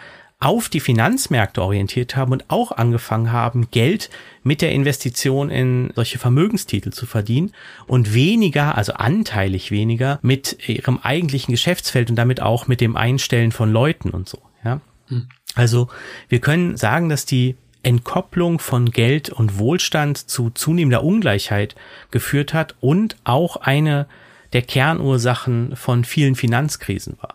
[0.47, 4.11] auf die Finanzmärkte orientiert haben und auch angefangen haben, Geld
[4.45, 7.51] mit der Investition in solche Vermögenstitel zu verdienen
[7.89, 13.51] und weniger, also anteilig weniger, mit ihrem eigentlichen Geschäftsfeld und damit auch mit dem Einstellen
[13.51, 14.41] von Leuten und so.
[14.65, 14.81] Ja?
[15.09, 15.27] Hm.
[15.57, 15.89] Also
[16.29, 21.75] wir können sagen, dass die Entkopplung von Geld und Wohlstand zu zunehmender Ungleichheit
[22.13, 24.07] geführt hat und auch eine
[24.53, 27.35] der Kernursachen von vielen Finanzkrisen war.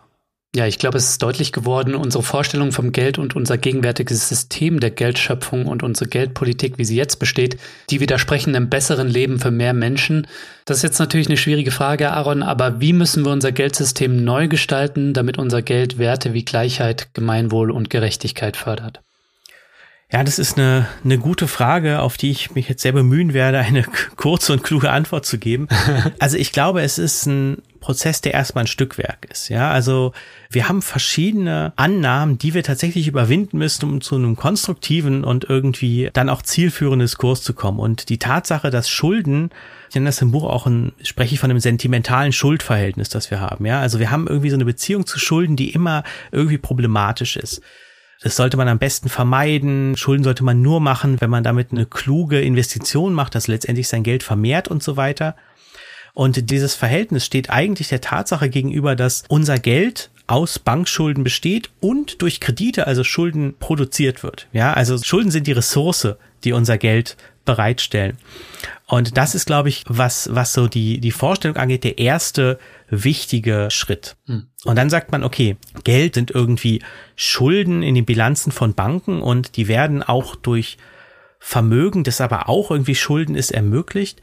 [0.54, 4.80] Ja, ich glaube, es ist deutlich geworden, unsere Vorstellung vom Geld und unser gegenwärtiges System
[4.80, 7.56] der Geldschöpfung und unsere Geldpolitik, wie sie jetzt besteht,
[7.88, 10.26] die widersprechen einem besseren Leben für mehr Menschen.
[10.66, 14.46] Das ist jetzt natürlich eine schwierige Frage, Aaron, aber wie müssen wir unser Geldsystem neu
[14.46, 19.00] gestalten, damit unser Geld Werte wie Gleichheit, Gemeinwohl und Gerechtigkeit fördert?
[20.12, 23.60] Ja, das ist eine, eine gute Frage, auf die ich mich jetzt sehr bemühen werde,
[23.60, 23.84] eine
[24.16, 25.68] kurze und kluge Antwort zu geben.
[26.18, 29.50] Also ich glaube, es ist ein Prozess, der erstmal ein Stückwerk ist.
[29.50, 30.12] Ja, also
[30.48, 36.08] wir haben verschiedene Annahmen, die wir tatsächlich überwinden müssen, um zu einem konstruktiven und irgendwie
[36.14, 37.78] dann auch zielführenden Diskurs zu kommen.
[37.78, 39.50] Und die Tatsache, dass Schulden
[39.92, 43.40] ich nenne das im Buch auch ein, spreche ich von einem sentimentalen Schuldverhältnis, das wir
[43.40, 43.66] haben.
[43.66, 47.60] Ja, also wir haben irgendwie so eine Beziehung zu Schulden, die immer irgendwie problematisch ist.
[48.22, 49.94] Das sollte man am besten vermeiden.
[49.98, 54.02] Schulden sollte man nur machen, wenn man damit eine kluge Investition macht, das letztendlich sein
[54.02, 55.36] Geld vermehrt und so weiter.
[56.14, 62.22] Und dieses Verhältnis steht eigentlich der Tatsache gegenüber, dass unser Geld aus Bankschulden besteht und
[62.22, 64.48] durch Kredite, also Schulden produziert wird.
[64.52, 68.18] Ja, also Schulden sind die Ressource, die unser Geld bereitstellen.
[68.86, 73.68] Und das ist, glaube ich, was, was so die, die Vorstellung angeht, der erste wichtige
[73.70, 74.16] Schritt.
[74.26, 74.46] Hm.
[74.64, 76.82] Und dann sagt man, okay, Geld sind irgendwie
[77.16, 80.76] Schulden in den Bilanzen von Banken und die werden auch durch
[81.38, 84.20] Vermögen, das aber auch irgendwie Schulden ist, ermöglicht.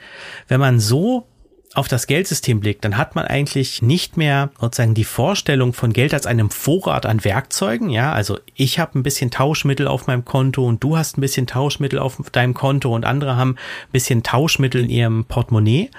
[0.48, 1.28] Wenn man so
[1.76, 6.16] auf das Geldsystem blickt, dann hat man eigentlich nicht mehr sozusagen die Vorstellung von Geld
[6.16, 7.90] als einem Vorrat an Werkzeugen.
[7.90, 11.46] Ja, also ich habe ein bisschen Tauschmittel auf meinem Konto und du hast ein bisschen
[11.46, 15.92] Tauschmittel auf deinem Konto und andere haben ein bisschen Tauschmittel in ihrem Portemonnaie,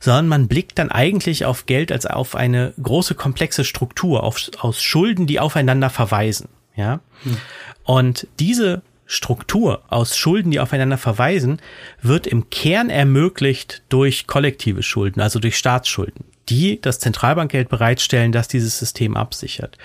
[0.00, 4.82] sondern man blickt dann eigentlich auf Geld als auf eine große komplexe Struktur auf, aus
[4.82, 6.48] Schulden, die aufeinander verweisen.
[6.74, 7.36] Ja, hm.
[7.82, 11.60] und diese Struktur aus Schulden, die aufeinander verweisen,
[12.02, 18.48] wird im Kern ermöglicht durch kollektive Schulden, also durch Staatsschulden, die das Zentralbankgeld bereitstellen, das
[18.48, 19.78] dieses System absichert.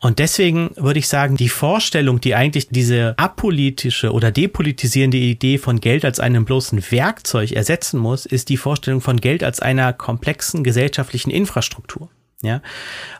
[0.00, 5.80] Und deswegen würde ich sagen, die Vorstellung, die eigentlich diese apolitische oder depolitisierende Idee von
[5.80, 10.62] Geld als einem bloßen Werkzeug ersetzen muss, ist die Vorstellung von Geld als einer komplexen
[10.62, 12.08] gesellschaftlichen Infrastruktur.
[12.40, 12.62] Ja,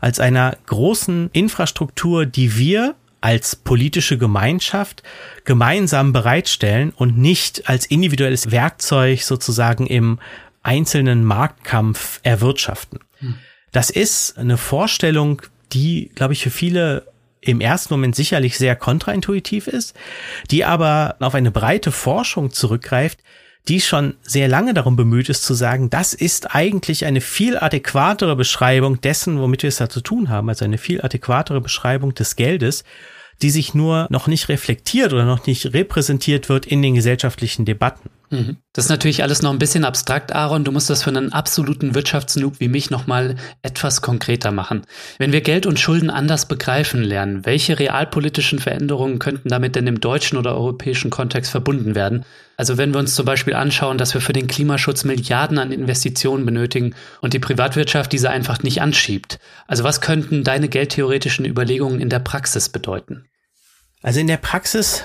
[0.01, 5.03] als einer großen Infrastruktur, die wir als politische Gemeinschaft
[5.45, 10.19] gemeinsam bereitstellen und nicht als individuelles Werkzeug sozusagen im
[10.63, 13.01] einzelnen Marktkampf erwirtschaften.
[13.19, 13.35] Hm.
[13.73, 17.07] Das ist eine Vorstellung, die, glaube ich, für viele
[17.41, 19.95] im ersten Moment sicherlich sehr kontraintuitiv ist,
[20.51, 23.21] die aber auf eine breite Forschung zurückgreift,
[23.69, 28.35] die schon sehr lange darum bemüht ist zu sagen, das ist eigentlich eine viel adäquatere
[28.35, 32.37] Beschreibung dessen, womit wir es da zu tun haben, also eine viel adäquatere Beschreibung des
[32.37, 32.85] Geldes,
[33.43, 38.11] die sich nur noch nicht reflektiert oder noch nicht repräsentiert wird in den gesellschaftlichen Debatten.
[38.31, 38.57] Mhm.
[38.73, 40.65] Das ist natürlich alles noch ein bisschen abstrakt, Aaron.
[40.65, 44.83] Du musst das für einen absoluten Wirtschaftsnoob wie mich nochmal etwas konkreter machen.
[45.19, 50.01] Wenn wir Geld und Schulden anders begreifen lernen, welche realpolitischen Veränderungen könnten damit denn im
[50.01, 52.25] deutschen oder europäischen Kontext verbunden werden?
[52.57, 56.45] Also wenn wir uns zum Beispiel anschauen, dass wir für den Klimaschutz Milliarden an Investitionen
[56.45, 59.39] benötigen und die Privatwirtschaft diese einfach nicht anschiebt.
[59.67, 63.27] Also was könnten deine geldtheoretischen Überlegungen in der Praxis bedeuten?
[64.03, 65.05] Also in der Praxis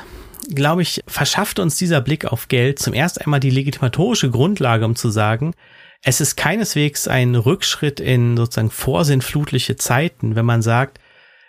[0.53, 4.95] glaube ich, verschafft uns dieser Blick auf Geld zum ersten einmal die legitimatorische Grundlage, um
[4.95, 5.53] zu sagen,
[6.03, 10.99] es ist keineswegs ein Rückschritt in sozusagen vorsinnflutliche Zeiten, wenn man sagt,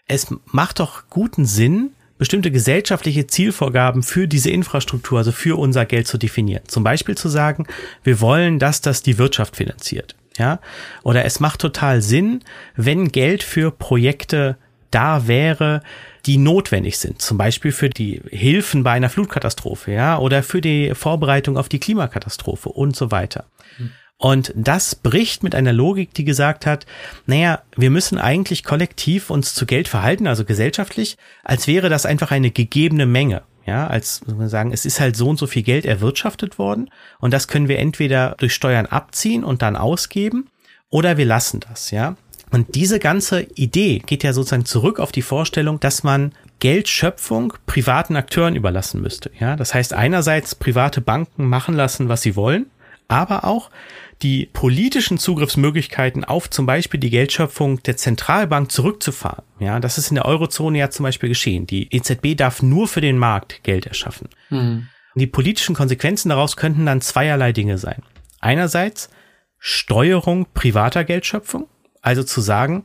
[0.07, 6.07] es macht doch guten Sinn, bestimmte gesellschaftliche Zielvorgaben für diese Infrastruktur, also für unser Geld
[6.07, 6.63] zu definieren.
[6.69, 7.67] Zum Beispiel zu sagen,
[8.05, 10.15] wir wollen, dass das die Wirtschaft finanziert.
[10.37, 10.59] Ja,
[11.05, 12.43] oder es macht total Sinn,
[12.75, 14.57] wenn Geld für Projekte
[14.95, 15.83] da wäre,
[16.27, 20.95] die notwendig sind, zum Beispiel für die Hilfen bei einer Flutkatastrophe, ja, oder für die
[20.95, 23.45] Vorbereitung auf die Klimakatastrophe und so weiter.
[24.17, 26.87] Und das bricht mit einer Logik, die gesagt hat,
[27.27, 32.31] naja, wir müssen eigentlich kollektiv uns zu Geld verhalten, also gesellschaftlich, als wäre das einfach
[32.31, 33.43] eine gegebene Menge.
[33.67, 37.49] Ja, als sagen, es ist halt so und so viel Geld erwirtschaftet worden und das
[37.49, 40.49] können wir entweder durch Steuern abziehen und dann ausgeben
[40.91, 42.17] oder wir lassen das, ja.
[42.55, 48.15] Und diese ganze Idee geht ja sozusagen zurück auf die Vorstellung, dass man Geldschöpfung privaten
[48.15, 49.33] Akteuren überlassen müsste.
[49.41, 52.67] Ja, das heißt einerseits private Banken machen lassen, was sie wollen,
[53.09, 53.71] aber auch
[54.23, 59.43] die politischen Zugriffsmöglichkeiten auf zum Beispiel die Geldschöpfung der Zentralbank zurückzufahren.
[59.59, 61.67] Ja, das ist in der Eurozone ja zum Beispiel geschehen.
[61.67, 64.29] Die EZB darf nur für den Markt Geld erschaffen.
[64.51, 64.87] Mhm.
[65.17, 68.05] Die politischen Konsequenzen daraus könnten dann zweierlei Dinge sein.
[68.39, 69.11] Einerseits
[69.59, 71.67] Steuerung privater Geldschöpfung
[72.05, 72.85] also zu sagen,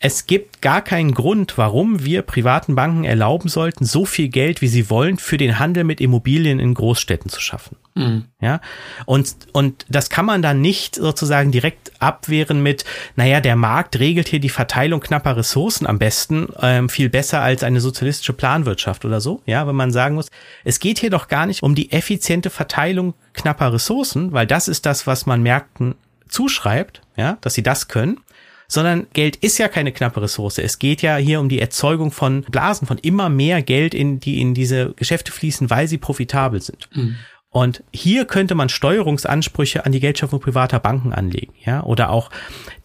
[0.00, 4.68] es gibt gar keinen Grund, warum wir privaten Banken erlauben sollten, so viel Geld, wie
[4.68, 7.76] sie wollen, für den Handel mit Immobilien in Großstädten zu schaffen.
[7.94, 8.24] Mhm.
[8.38, 8.60] Ja,
[9.06, 12.84] und, und das kann man dann nicht sozusagen direkt abwehren mit,
[13.16, 17.62] naja, der Markt regelt hier die Verteilung knapper Ressourcen am besten, ähm, viel besser als
[17.62, 19.40] eine sozialistische Planwirtschaft oder so.
[19.46, 20.28] Ja, wenn man sagen muss,
[20.64, 24.84] es geht hier doch gar nicht um die effiziente Verteilung knapper Ressourcen, weil das ist
[24.84, 25.94] das, was man Märkten
[26.28, 28.20] zuschreibt, ja, dass sie das können,
[28.68, 30.58] sondern Geld ist ja keine knappe Ressource.
[30.58, 34.40] Es geht ja hier um die Erzeugung von Blasen, von immer mehr Geld, in die
[34.40, 36.88] in diese Geschäfte fließen, weil sie profitabel sind.
[36.94, 37.16] Mhm.
[37.54, 42.30] Und hier könnte man Steuerungsansprüche an die Geldschöpfung privater Banken anlegen, ja, oder auch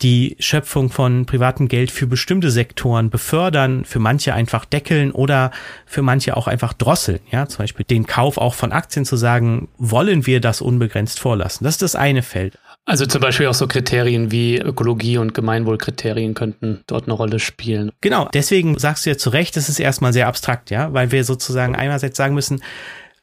[0.03, 5.49] die Schöpfung von privatem Geld für bestimmte Sektoren befördern, für manche einfach deckeln oder
[5.87, 9.69] für manche auch einfach drosseln, ja, zum Beispiel den Kauf auch von Aktien zu sagen,
[9.79, 11.63] wollen wir das unbegrenzt vorlassen.
[11.63, 12.59] Das ist das eine Feld.
[12.89, 17.91] Also zum Beispiel auch so Kriterien wie Ökologie und Gemeinwohlkriterien könnten dort eine Rolle spielen.
[18.01, 21.23] Genau, deswegen sagst du ja zu Recht, das ist erstmal sehr abstrakt, ja, weil wir
[21.23, 22.63] sozusagen einerseits sagen müssen,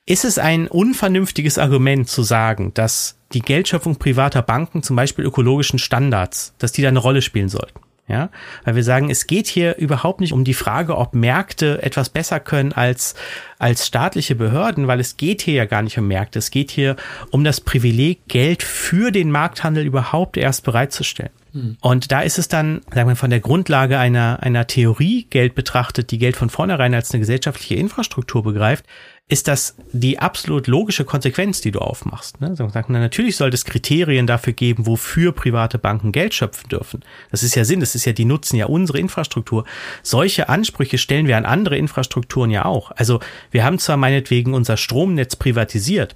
[0.07, 5.81] ist es ein unvernünftiges Argument zu sagen, dass die Geldschöpfung privater Banken, zum Beispiel ökologischen
[5.81, 7.81] Standards, dass die da eine Rolle spielen sollten?
[8.09, 8.31] Ja,
[8.64, 12.38] weil wir sagen, es geht hier überhaupt nicht um die Frage, ob Märkte etwas besser
[12.38, 13.16] können als,
[13.59, 16.38] als staatliche Behörden, weil es geht hier ja gar nicht um Märkte.
[16.38, 16.95] Es geht hier
[17.33, 21.33] um das Privileg, Geld für den Markthandel überhaupt erst bereitzustellen.
[21.51, 21.79] Hm.
[21.81, 26.12] Und da ist es dann, sagen wir, von der Grundlage einer, einer Theorie Geld betrachtet,
[26.12, 28.85] die Geld von vornherein als eine gesellschaftliche Infrastruktur begreift,
[29.29, 32.41] ist das die absolut logische Konsequenz, die du aufmachst.
[32.41, 32.55] Ne?
[32.55, 37.01] So, sagt, na, natürlich sollte es Kriterien dafür geben, wofür private Banken Geld schöpfen dürfen.
[37.33, 39.65] Das ist ja Sinn, das ist ja, die nutzen ja unsere Infrastruktur.
[40.05, 42.93] Solche Ansprüche stellen wir an andere Infrastrukturen ja auch.
[42.93, 43.19] Also
[43.51, 46.15] wir haben zwar meinetwegen unser Stromnetz privatisiert,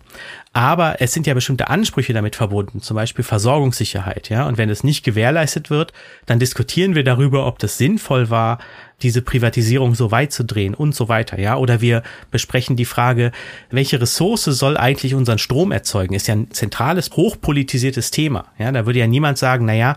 [0.53, 4.46] aber es sind ja bestimmte Ansprüche damit verbunden, zum Beispiel Versorgungssicherheit, ja.
[4.46, 5.92] Und wenn es nicht gewährleistet wird,
[6.27, 8.59] dann diskutieren wir darüber, ob das sinnvoll war,
[9.02, 11.56] diese Privatisierung so weit zu drehen und so weiter, ja.
[11.56, 13.32] Oder wir besprechen die Frage,
[13.70, 16.14] welche Ressource soll eigentlich unseren Strom erzeugen?
[16.14, 18.72] Ist ja ein zentrales, hochpolitisiertes Thema, ja.
[18.72, 19.96] Da würde ja niemand sagen, na ja,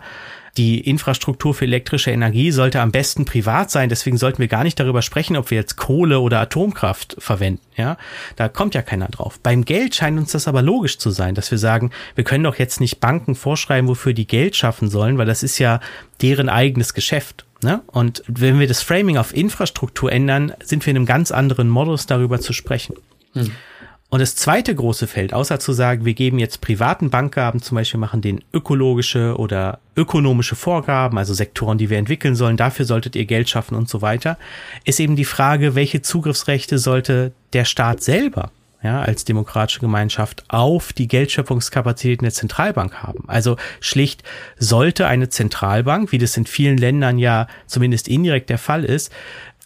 [0.56, 3.88] die Infrastruktur für elektrische Energie sollte am besten privat sein.
[3.88, 7.60] Deswegen sollten wir gar nicht darüber sprechen, ob wir jetzt Kohle oder Atomkraft verwenden.
[7.76, 7.96] Ja,
[8.36, 9.40] da kommt ja keiner drauf.
[9.42, 12.56] Beim Geld scheint uns das aber logisch zu sein, dass wir sagen, wir können doch
[12.56, 15.80] jetzt nicht Banken vorschreiben, wofür die Geld schaffen sollen, weil das ist ja
[16.22, 17.44] deren eigenes Geschäft.
[17.64, 17.80] Ne?
[17.86, 22.06] Und wenn wir das Framing auf Infrastruktur ändern, sind wir in einem ganz anderen Modus
[22.06, 22.94] darüber zu sprechen.
[23.32, 23.50] Hm.
[24.10, 27.98] Und das zweite große Feld, außer zu sagen, wir geben jetzt privaten Bankgaben, zum Beispiel
[27.98, 33.24] machen den ökologische oder ökonomische Vorgaben, also Sektoren, die wir entwickeln sollen, dafür solltet ihr
[33.24, 34.38] Geld schaffen und so weiter,
[34.84, 38.52] ist eben die Frage, welche Zugriffsrechte sollte der Staat selber
[38.84, 43.24] ja, als demokratische Gemeinschaft auf die Geldschöpfungskapazitäten der Zentralbank haben.
[43.28, 44.22] Also schlicht
[44.58, 49.10] sollte eine Zentralbank, wie das in vielen Ländern ja zumindest indirekt der Fall ist,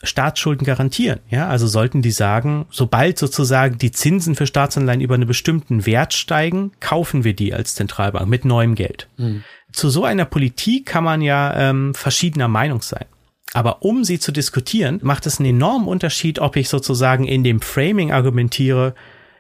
[0.05, 1.19] Staatsschulden garantieren.
[1.29, 6.15] Ja, also sollten die sagen, sobald sozusagen die Zinsen für Staatsanleihen über einen bestimmten Wert
[6.15, 9.09] steigen, kaufen wir die als Zentralbank mit neuem Geld.
[9.17, 9.43] Mhm.
[9.73, 13.07] Zu so einer Politik kann man ja ähm, verschiedener Meinung sein.
[13.55, 17.61] Aber um sie zu diskutieren, macht es einen enormen Unterschied, ob ich sozusagen in dem
[17.61, 18.95] Framing argumentiere,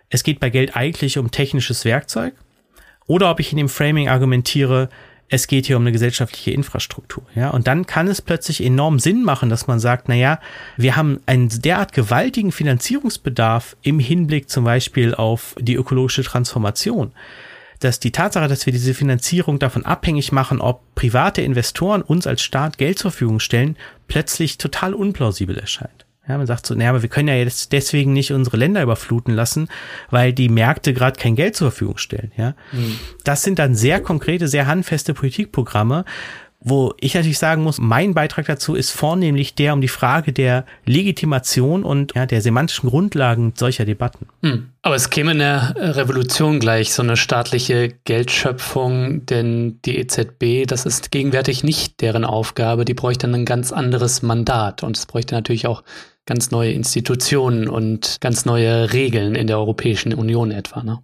[0.09, 2.35] es geht bei Geld eigentlich um technisches Werkzeug,
[3.07, 4.88] oder ob ich in dem Framing argumentiere,
[5.31, 7.23] es geht hier um eine gesellschaftliche Infrastruktur.
[7.35, 10.40] Ja, und dann kann es plötzlich enorm Sinn machen, dass man sagt, na ja,
[10.77, 17.12] wir haben einen derart gewaltigen Finanzierungsbedarf im Hinblick zum Beispiel auf die ökologische Transformation,
[17.81, 22.43] dass die Tatsache, dass wir diese Finanzierung davon abhängig machen, ob private Investoren uns als
[22.43, 23.77] Staat Geld zur Verfügung stellen,
[24.09, 26.07] plötzlich total unplausibel erscheint.
[26.29, 29.35] Ja, man sagt so, naja, aber wir können ja jetzt deswegen nicht unsere Länder überfluten
[29.35, 29.69] lassen,
[30.11, 32.33] weil die Märkte gerade kein Geld zur Verfügung stellen.
[32.37, 32.99] Ja, mhm.
[33.25, 36.05] das sind dann sehr konkrete, sehr handfeste Politikprogramme,
[36.70, 40.64] wo ich natürlich sagen muss, mein Beitrag dazu ist vornehmlich der um die Frage der
[40.85, 44.26] Legitimation und ja, der semantischen Grundlagen solcher Debatten.
[44.42, 44.70] Hm.
[44.83, 50.87] Aber es käme in der Revolution gleich so eine staatliche Geldschöpfung, denn die EZB, das
[50.87, 55.66] ist gegenwärtig nicht deren Aufgabe, die bräuchte ein ganz anderes Mandat und es bräuchte natürlich
[55.66, 55.83] auch
[56.26, 60.83] ganz neue Institutionen und ganz neue Regeln in der Europäischen Union etwa.
[60.83, 60.98] Ne?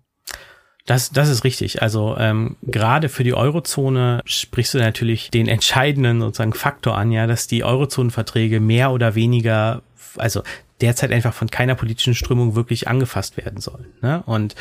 [0.86, 1.80] Das, das ist richtig.
[1.80, 7.26] Also ähm, gerade für die Eurozone sprichst du natürlich den entscheidenden sozusagen Faktor an, ja,
[7.26, 9.82] dass die Eurozonenverträge mehr oder weniger,
[10.16, 10.42] also
[10.82, 13.86] derzeit einfach von keiner politischen Strömung wirklich angefasst werden sollen.
[14.02, 14.22] Ne?
[14.26, 14.54] Und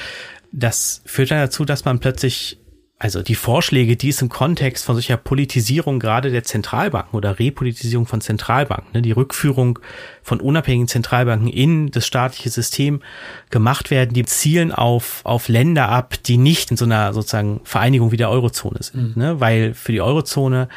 [0.53, 2.57] das führt dann dazu, dass man plötzlich
[2.99, 8.06] also die Vorschläge, die es im Kontext von solcher Politisierung gerade der Zentralbanken oder Repolitisierung
[8.06, 9.79] von Zentralbanken, ne, die Rückführung
[10.21, 13.01] von unabhängigen Zentralbanken in das staatliche System
[13.49, 18.12] gemacht werden, die zielen auf, auf Länder ab, die nicht in so einer sozusagen Vereinigung
[18.12, 19.17] wie der Eurozone sind.
[19.17, 19.21] Mhm.
[19.21, 20.69] Ne, weil für die Eurozone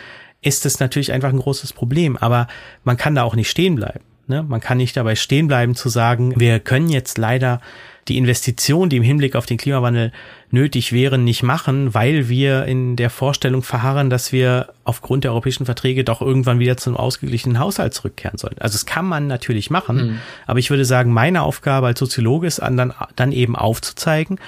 [0.43, 2.49] ist es natürlich einfach ein großes Problem, aber
[2.83, 4.05] man kann da auch nicht stehen bleiben.
[4.27, 4.43] Ne?
[4.43, 7.61] Man kann nicht dabei stehen bleiben zu sagen, wir können jetzt leider
[8.09, 10.13] die Investition, die im Hinblick auf den Klimawandel
[10.51, 15.67] nötig wären, nicht machen, weil wir in der Vorstellung verharren, dass wir aufgrund der europäischen
[15.67, 18.57] Verträge doch irgendwann wieder zum ausgeglichenen Haushalt zurückkehren sollen.
[18.61, 20.19] Also das kann man natürlich machen, mhm.
[20.47, 24.39] aber ich würde sagen, meine Aufgabe als Soziologe ist dann, dann eben aufzuzeigen,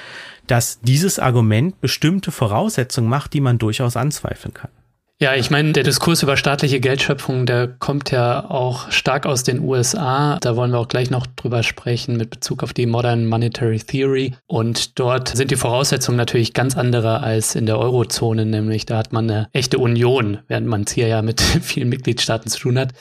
[0.47, 4.71] dass dieses Argument bestimmte Voraussetzungen macht, die man durchaus anzweifeln kann.
[5.21, 9.59] Ja, ich meine, der Diskurs über staatliche Geldschöpfung, der kommt ja auch stark aus den
[9.59, 10.39] USA.
[10.41, 14.37] Da wollen wir auch gleich noch drüber sprechen mit Bezug auf die Modern Monetary Theory.
[14.47, 19.13] Und dort sind die Voraussetzungen natürlich ganz andere als in der Eurozone, nämlich da hat
[19.13, 22.93] man eine echte Union, während man es hier ja mit vielen Mitgliedstaaten zu tun hat.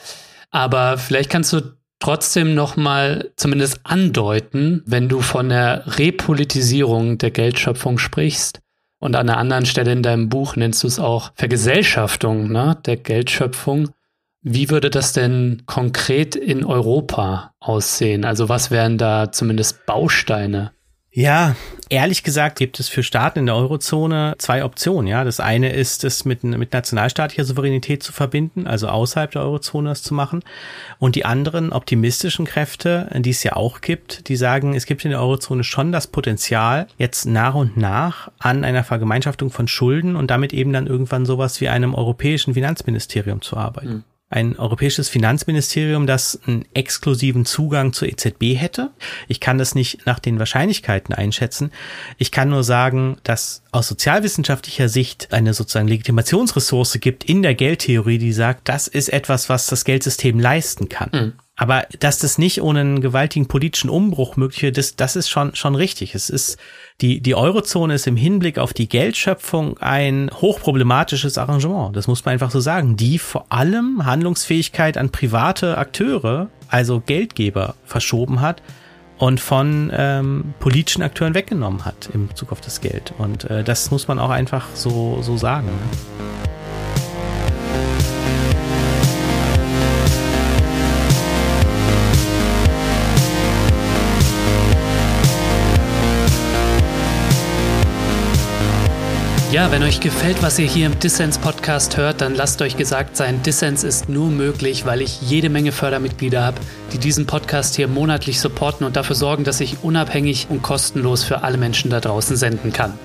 [0.50, 1.60] Aber vielleicht kannst du
[2.00, 8.58] trotzdem noch mal zumindest andeuten, wenn du von der Repolitisierung der Geldschöpfung sprichst,
[8.98, 12.96] und an einer anderen Stelle in deinem Buch nennst du es auch Vergesellschaftung ne, der
[12.96, 13.90] Geldschöpfung.
[14.42, 18.24] Wie würde das denn konkret in Europa aussehen?
[18.24, 20.72] Also was wären da zumindest Bausteine?
[21.10, 21.56] Ja,
[21.88, 25.06] ehrlich gesagt gibt es für Staaten in der Eurozone zwei Optionen.
[25.06, 29.88] Ja, das eine ist, es mit, mit nationalstaatlicher Souveränität zu verbinden, also außerhalb der Eurozone
[29.88, 30.44] das zu machen.
[30.98, 35.10] Und die anderen optimistischen Kräfte, die es ja auch gibt, die sagen, es gibt in
[35.10, 40.30] der Eurozone schon das Potenzial, jetzt nach und nach an einer Vergemeinschaftung von Schulden und
[40.30, 43.88] damit eben dann irgendwann sowas wie einem europäischen Finanzministerium zu arbeiten.
[43.88, 48.90] Mhm ein europäisches Finanzministerium, das einen exklusiven Zugang zur EZB hätte.
[49.26, 51.72] Ich kann das nicht nach den Wahrscheinlichkeiten einschätzen.
[52.18, 58.18] Ich kann nur sagen, dass aus sozialwissenschaftlicher Sicht eine sozusagen Legitimationsressource gibt in der Geldtheorie,
[58.18, 61.10] die sagt, das ist etwas, was das Geldsystem leisten kann.
[61.12, 61.32] Mhm.
[61.60, 65.56] Aber dass das nicht ohne einen gewaltigen politischen Umbruch möglich wird, das, das ist schon,
[65.56, 66.14] schon richtig.
[66.14, 66.56] Es ist,
[67.00, 71.96] die, die Eurozone ist im Hinblick auf die Geldschöpfung ein hochproblematisches Arrangement.
[71.96, 77.74] Das muss man einfach so sagen, die vor allem Handlungsfähigkeit an private Akteure, also Geldgeber,
[77.84, 78.62] verschoben hat
[79.18, 83.12] und von ähm, politischen Akteuren weggenommen hat im Bezug auf das Geld.
[83.18, 85.66] Und äh, das muss man auch einfach so, so sagen.
[85.66, 86.57] Ne?
[99.50, 103.16] Ja, wenn euch gefällt, was ihr hier im Dissens Podcast hört, dann lasst euch gesagt
[103.16, 106.60] sein, Dissens ist nur möglich, weil ich jede Menge Fördermitglieder habe,
[106.92, 111.44] die diesen Podcast hier monatlich supporten und dafür sorgen, dass ich unabhängig und kostenlos für
[111.44, 112.98] alle Menschen da draußen senden kann.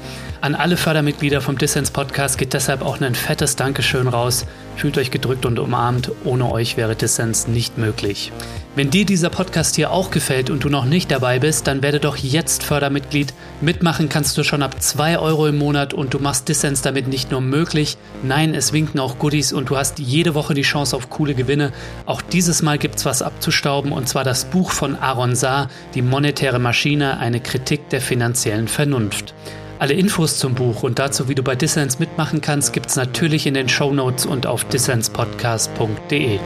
[0.43, 4.45] An alle Fördermitglieder vom Dissens Podcast geht deshalb auch ein fettes Dankeschön raus.
[4.75, 6.11] Fühlt euch gedrückt und umarmt.
[6.25, 8.33] Ohne euch wäre Dissens nicht möglich.
[8.75, 12.01] Wenn dir dieser Podcast hier auch gefällt und du noch nicht dabei bist, dann werde
[12.01, 13.33] doch jetzt Fördermitglied.
[13.61, 17.31] Mitmachen kannst du schon ab 2 Euro im Monat und du machst Dissens damit nicht
[17.31, 17.95] nur möglich.
[18.21, 21.71] Nein, es winken auch Goodies und du hast jede Woche die Chance auf coole Gewinne.
[22.05, 26.59] Auch dieses Mal gibt's was abzustauben und zwar das Buch von Aaron Saar, Die monetäre
[26.59, 29.33] Maschine, eine Kritik der finanziellen Vernunft.
[29.79, 33.45] Alle Infos zum Buch und dazu, wie du bei Dissens mitmachen kannst, gibt es natürlich
[33.47, 36.39] in den Show Notes und auf dissenspodcast.de.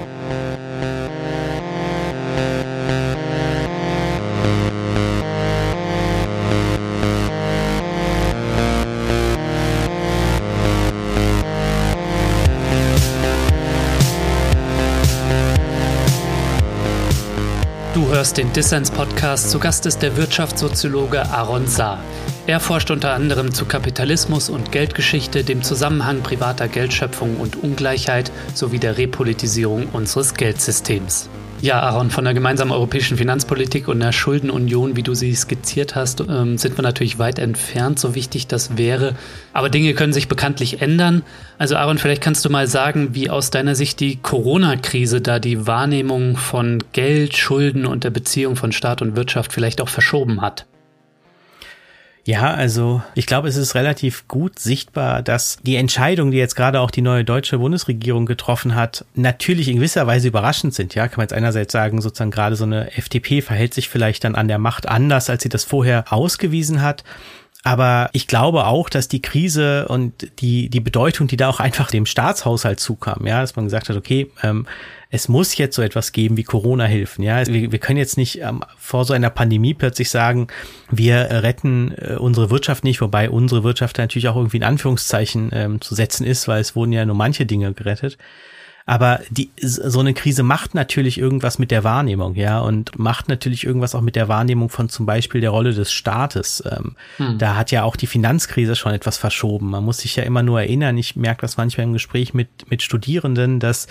[17.94, 19.50] Du hörst den Dissens Podcast.
[19.50, 22.00] Zu Gast ist der Wirtschaftssoziologe Aaron Saar.
[22.48, 28.80] Er forscht unter anderem zu Kapitalismus und Geldgeschichte, dem Zusammenhang privater Geldschöpfung und Ungleichheit sowie
[28.80, 31.28] der Repolitisierung unseres Geldsystems.
[31.60, 36.22] Ja, Aaron, von der gemeinsamen europäischen Finanzpolitik und der Schuldenunion, wie du sie skizziert hast,
[36.22, 39.16] ähm, sind wir natürlich weit entfernt, so wichtig das wäre.
[39.52, 41.24] Aber Dinge können sich bekanntlich ändern.
[41.58, 45.68] Also Aaron, vielleicht kannst du mal sagen, wie aus deiner Sicht die Corona-Krise da die
[45.68, 50.66] Wahrnehmung von Geld, Schulden und der Beziehung von Staat und Wirtschaft vielleicht auch verschoben hat.
[52.28, 56.82] Ja, also ich glaube, es ist relativ gut sichtbar, dass die Entscheidungen, die jetzt gerade
[56.82, 60.94] auch die neue deutsche Bundesregierung getroffen hat, natürlich in gewisser Weise überraschend sind.
[60.94, 64.36] Ja, kann man jetzt einerseits sagen, sozusagen gerade so eine FDP verhält sich vielleicht dann
[64.36, 67.06] an der Macht anders, als sie das vorher ausgewiesen hat.
[67.64, 71.90] Aber ich glaube auch, dass die Krise und die, die Bedeutung, die da auch einfach
[71.90, 74.68] dem Staatshaushalt zukam, ja, dass man gesagt hat, okay, ähm,
[75.10, 77.24] es muss jetzt so etwas geben wie Corona-Hilfen.
[77.24, 80.48] Ja, wir, wir können jetzt nicht ähm, vor so einer Pandemie plötzlich sagen,
[80.92, 85.82] wir retten äh, unsere Wirtschaft nicht, wobei unsere Wirtschaft natürlich auch irgendwie in Anführungszeichen ähm,
[85.82, 88.18] zu setzen ist, weil es wurden ja nur manche Dinge gerettet.
[88.90, 93.66] Aber die, so eine Krise macht natürlich irgendwas mit der Wahrnehmung, ja, und macht natürlich
[93.66, 96.64] irgendwas auch mit der Wahrnehmung von zum Beispiel der Rolle des Staates.
[96.72, 97.38] Ähm, hm.
[97.38, 99.72] Da hat ja auch die Finanzkrise schon etwas verschoben.
[99.72, 102.82] Man muss sich ja immer nur erinnern, ich merke das manchmal im Gespräch mit, mit
[102.82, 103.88] Studierenden, dass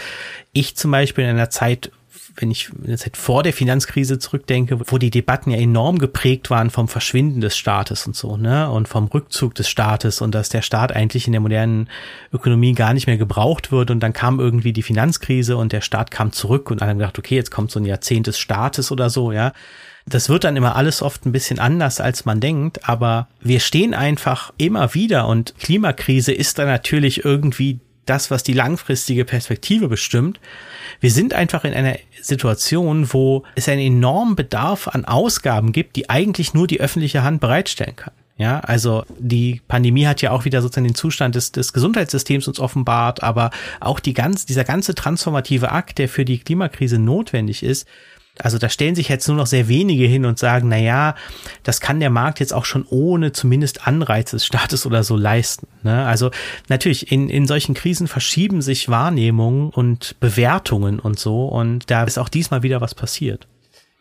[0.55, 1.92] ich zum Beispiel in einer Zeit
[2.37, 6.89] wenn ich jetzt vor der Finanzkrise zurückdenke, wo die Debatten ja enorm geprägt waren vom
[6.89, 10.93] Verschwinden des Staates und so, ne, und vom Rückzug des Staates und dass der Staat
[10.93, 11.89] eigentlich in der modernen
[12.32, 16.11] Ökonomie gar nicht mehr gebraucht wird und dann kam irgendwie die Finanzkrise und der Staat
[16.11, 19.11] kam zurück und alle haben gedacht, okay, jetzt kommt so ein Jahrzehnt des Staates oder
[19.11, 19.53] so, ja.
[20.09, 23.93] Das wird dann immer alles oft ein bisschen anders, als man denkt, aber wir stehen
[23.93, 30.40] einfach immer wieder und Klimakrise ist da natürlich irgendwie das, was die langfristige Perspektive bestimmt.
[31.00, 36.09] Wir sind einfach in einer Situation, wo es einen enormen Bedarf an Ausgaben gibt, die
[36.09, 38.12] eigentlich nur die öffentliche Hand bereitstellen kann.
[38.38, 42.61] Ja, also die Pandemie hat ja auch wieder sozusagen den Zustand des, des Gesundheitssystems uns
[42.61, 43.50] offenbart, aber
[43.80, 47.88] auch die ganz, dieser ganze transformative Akt, der für die Klimakrise notwendig ist,
[48.41, 51.14] also da stellen sich jetzt nur noch sehr wenige hin und sagen, na ja,
[51.62, 55.66] das kann der Markt jetzt auch schon ohne zumindest Anreize des Staates oder so leisten.
[55.82, 56.05] Ne?
[56.07, 56.30] Also
[56.68, 62.18] natürlich, in, in solchen Krisen verschieben sich Wahrnehmungen und Bewertungen und so und da ist
[62.18, 63.47] auch diesmal wieder was passiert.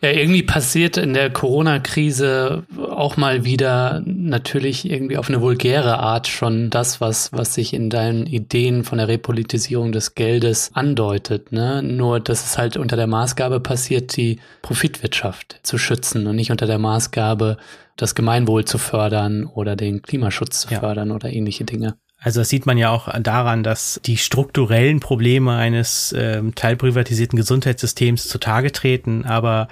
[0.02, 6.28] Ja, irgendwie passiert in der Corona-Krise auch mal wieder natürlich irgendwie auf eine vulgäre Art
[6.28, 11.54] schon das, was, was sich in deinen Ideen von der Repolitisierung des Geldes andeutet.
[11.54, 11.82] Ne?
[11.82, 16.68] Nur, dass es halt unter der Maßgabe passiert, die Profitwirtschaft zu schützen und nicht unter
[16.68, 17.58] der Maßgabe,
[17.96, 20.82] das Gemeinwohl zu fördern oder den Klimaschutz zu ja.
[20.82, 21.96] fördern oder ähnliche Dinge.
[22.26, 28.28] Also das sieht man ja auch daran, dass die strukturellen Probleme eines ähm, teilprivatisierten Gesundheitssystems
[28.28, 29.68] zutage treten, aber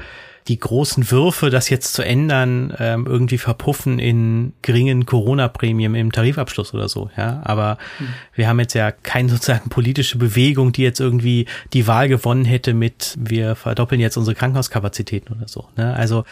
[0.47, 6.75] die großen Würfe, das jetzt zu ändern, ähm, irgendwie verpuffen in geringen Corona-Prämien im Tarifabschluss
[6.75, 7.09] oder so.
[7.17, 8.09] Ja, aber mhm.
[8.35, 12.75] wir haben jetzt ja keine sozusagen politische Bewegung, die jetzt irgendwie die Wahl gewonnen hätte
[12.75, 15.69] mit wir verdoppeln jetzt unsere Krankenhauskapazitäten oder so.
[15.75, 15.95] Ne?
[15.95, 16.23] Also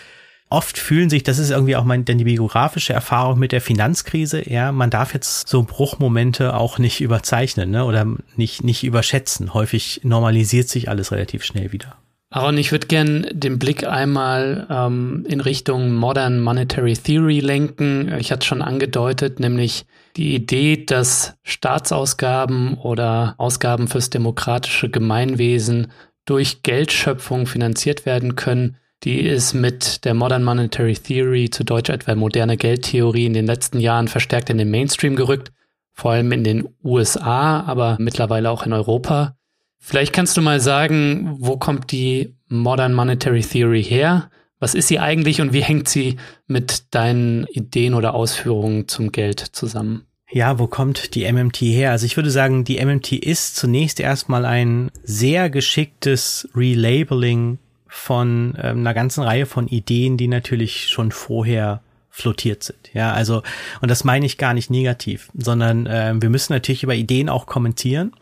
[0.52, 4.48] oft fühlen sich, das ist irgendwie auch mein, denn die biografische Erfahrung mit der Finanzkrise,
[4.50, 9.54] ja, man darf jetzt so Bruchmomente auch nicht überzeichnen, ne, oder nicht, nicht überschätzen.
[9.54, 11.96] Häufig normalisiert sich alles relativ schnell wieder.
[12.34, 18.14] Aaron, ich würde gern den Blick einmal ähm, in Richtung Modern Monetary Theory lenken.
[18.20, 19.86] Ich hatte schon angedeutet, nämlich
[20.16, 25.92] die Idee, dass Staatsausgaben oder Ausgaben fürs demokratische Gemeinwesen
[26.26, 32.16] durch Geldschöpfung finanziert werden können, die ist mit der Modern Monetary Theory, zu Deutsch etwa
[32.16, 35.52] moderne Geldtheorie, in den letzten Jahren verstärkt in den Mainstream gerückt,
[35.94, 39.36] vor allem in den USA, aber mittlerweile auch in Europa.
[39.80, 44.30] Vielleicht kannst du mal sagen, wo kommt die Modern Monetary Theory her?
[44.60, 49.40] Was ist sie eigentlich und wie hängt sie mit deinen Ideen oder Ausführungen zum Geld
[49.40, 50.06] zusammen?
[50.30, 51.92] Ja, wo kommt die MMT her?
[51.92, 57.58] Also ich würde sagen, die MMT ist zunächst erstmal ein sehr geschicktes Relabeling
[57.94, 62.90] von ähm, einer ganzen Reihe von Ideen, die natürlich schon vorher flottiert sind.
[62.94, 63.44] Ja, also,
[63.82, 67.48] und das meine ich gar nicht negativ, sondern äh, wir müssen natürlich über Ideen auch
[67.48, 68.14] kommentieren.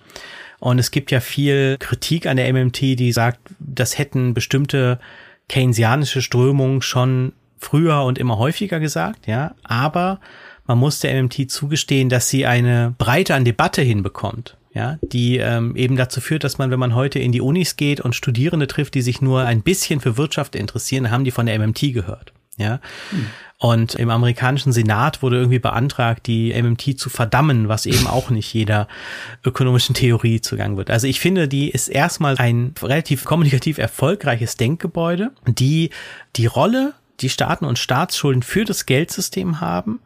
[0.58, 5.00] Und es gibt ja viel Kritik an der MMT, die sagt, das hätten bestimmte
[5.50, 9.54] keynesianische Strömungen schon früher und immer häufiger gesagt, ja.
[9.64, 10.20] Aber
[10.66, 15.76] man muss der MMT zugestehen, dass sie eine Breite an Debatte hinbekommt ja, die ähm,
[15.76, 18.94] eben dazu führt, dass man, wenn man heute in die Unis geht und Studierende trifft,
[18.94, 22.34] die sich nur ein bisschen für Wirtschaft interessieren, haben die von der MMT gehört.
[22.58, 22.80] Ja.
[23.12, 23.28] Mhm.
[23.58, 28.54] Und im amerikanischen Senat wurde irgendwie beantragt, die MMT zu verdammen, was eben auch nicht
[28.54, 28.88] jeder
[29.44, 30.90] ökonomischen Theorie zugang wird.
[30.90, 35.90] Also ich finde, die ist erstmal ein relativ kommunikativ erfolgreiches Denkgebäude, die
[36.38, 40.00] die Rolle, die Staaten und Staatsschulden für das Geldsystem haben,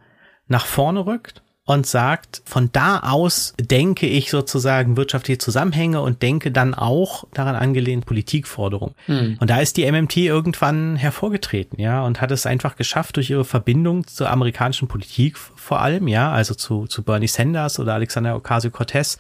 [0.48, 6.52] nach vorne rückt und sagt, von da aus denke ich sozusagen wirtschaftliche Zusammenhänge und denke
[6.52, 8.96] dann auch daran angelehnt Politikforderungen.
[9.08, 9.38] Mhm.
[9.40, 13.46] Und da ist die MMT irgendwann hervorgetreten, ja, und hat es einfach geschafft durch ihre
[13.46, 19.18] Verbindung zur amerikanischen Politik vor allem, ja, also zu, zu Bernie Sanders oder Alexander Ocasio-Cortez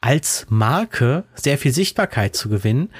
[0.00, 2.90] als Marke sehr viel Sichtbarkeit zu gewinnen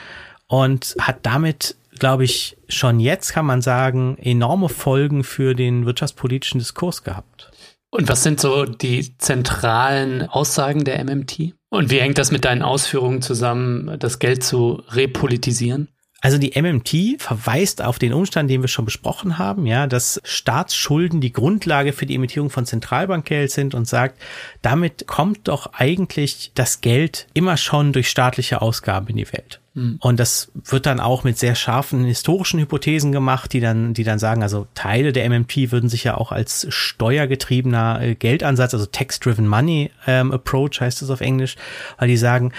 [0.49, 6.59] und hat damit glaube ich, schon jetzt kann man sagen, enorme Folgen für den wirtschaftspolitischen
[6.59, 7.51] Diskurs gehabt.
[7.97, 11.55] Und was sind so die zentralen Aussagen der MMT?
[11.71, 15.89] Und wie hängt das mit deinen Ausführungen zusammen, das Geld zu repolitisieren?
[16.23, 21.21] Also die MMT verweist auf den Umstand, den wir schon besprochen haben, ja, dass Staatsschulden
[21.21, 24.21] die Grundlage für die Emittierung von Zentralbankgeld sind und sagt,
[24.63, 29.61] damit kommt doch eigentlich das Geld immer schon durch staatliche Ausgaben in die Welt.
[29.75, 29.99] Mhm.
[30.01, 34.19] Und das wird dann auch mit sehr scharfen historischen Hypothesen gemacht, die dann, die dann
[34.19, 39.47] sagen, also Teile der MMT würden sich ja auch als steuergetriebener äh, Geldansatz, also Tax-Driven
[39.47, 41.57] Money ähm, Approach heißt es auf Englisch,
[41.99, 42.53] weil die sagen,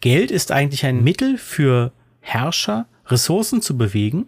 [0.00, 4.26] Geld ist eigentlich ein Mittel für Herrscher, Ressourcen zu bewegen.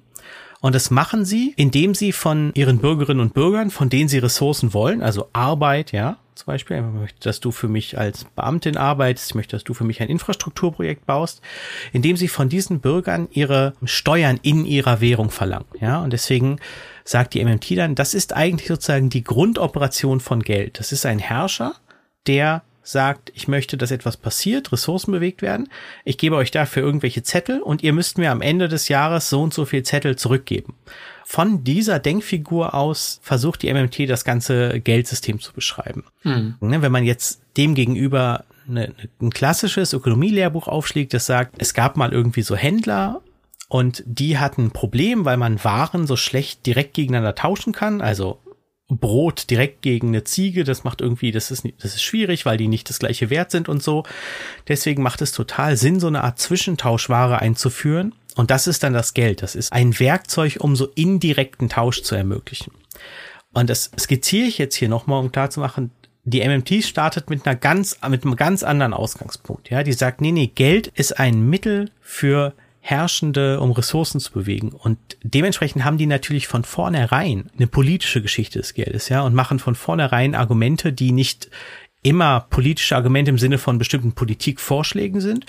[0.60, 4.72] Und das machen sie, indem sie von ihren Bürgerinnen und Bürgern, von denen sie Ressourcen
[4.72, 9.30] wollen, also Arbeit, ja, zum Beispiel, ich möchte, dass du für mich als Beamtin arbeitest,
[9.30, 11.40] ich möchte, dass du für mich ein Infrastrukturprojekt baust,
[11.92, 16.58] indem sie von diesen Bürgern ihre Steuern in ihrer Währung verlangen, ja, und deswegen
[17.04, 20.78] sagt die MMT dann, das ist eigentlich sozusagen die Grundoperation von Geld.
[20.78, 21.74] Das ist ein Herrscher,
[22.26, 25.68] der sagt, ich möchte, dass etwas passiert, Ressourcen bewegt werden.
[26.05, 29.43] Ich gebe euch dafür irgendwelche Zettel und ihr müsst mir am Ende des Jahres so
[29.43, 30.74] und so viel Zettel zurückgeben.
[31.24, 36.05] Von dieser Denkfigur aus versucht die MMT das ganze Geldsystem zu beschreiben.
[36.22, 36.55] Mhm.
[36.61, 42.12] Wenn man jetzt dem gegenüber eine, ein klassisches Ökonomielehrbuch aufschlägt, das sagt, es gab mal
[42.12, 43.22] irgendwie so Händler
[43.68, 48.01] und die hatten ein Problem, weil man Waren so schlecht direkt gegeneinander tauschen kann.
[48.01, 48.39] Also
[48.89, 52.68] Brot direkt gegen eine Ziege, das macht irgendwie, das ist, das ist schwierig, weil die
[52.68, 54.05] nicht das gleiche Wert sind und so.
[54.68, 58.14] Deswegen macht es total Sinn, so eine Art Zwischentauschware einzuführen.
[58.37, 59.43] Und das ist dann das Geld.
[59.43, 62.72] Das ist ein Werkzeug, um so indirekten Tausch zu ermöglichen.
[63.53, 65.91] Und das skizziere ich jetzt hier nochmal, um klar zu machen,
[66.24, 69.70] die MMT startet mit einer ganz, mit einem ganz anderen Ausgangspunkt.
[69.70, 72.53] Ja, die sagt, nee, nee, Geld ist ein Mittel für
[72.89, 74.68] Herrschende, um Ressourcen zu bewegen.
[74.68, 79.59] Und dementsprechend haben die natürlich von vornherein eine politische Geschichte des Geldes, ja, und machen
[79.59, 81.51] von vornherein Argumente, die nicht
[82.05, 85.47] immer politische Argumente im Sinne von bestimmten Politikvorschlägen sind,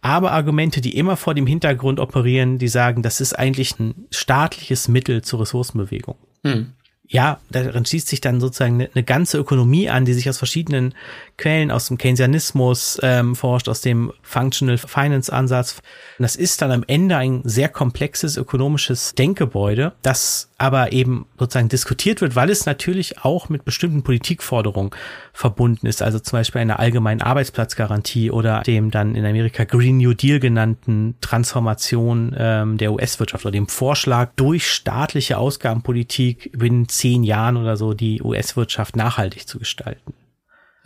[0.00, 4.88] aber Argumente, die immer vor dem Hintergrund operieren, die sagen, das ist eigentlich ein staatliches
[4.88, 6.16] Mittel zur Ressourcenbewegung.
[6.42, 6.72] Hm
[7.10, 10.94] ja, darin schließt sich dann sozusagen eine, eine, ganze Ökonomie an, die sich aus verschiedenen
[11.38, 15.80] Quellen, aus dem Keynesianismus ähm, forscht, aus dem Functional Finance Ansatz.
[16.18, 21.68] Und das ist dann am Ende ein sehr komplexes ökonomisches Denkgebäude, das aber eben sozusagen
[21.68, 24.90] diskutiert wird, weil es natürlich auch mit bestimmten Politikforderungen
[25.32, 30.14] verbunden ist, also zum Beispiel einer allgemeinen Arbeitsplatzgarantie oder dem dann in Amerika Green New
[30.14, 37.56] Deal genannten Transformation ähm, der US-Wirtschaft oder dem Vorschlag, durch staatliche Ausgabenpolitik binnen zehn Jahren
[37.56, 40.12] oder so die US-Wirtschaft nachhaltig zu gestalten.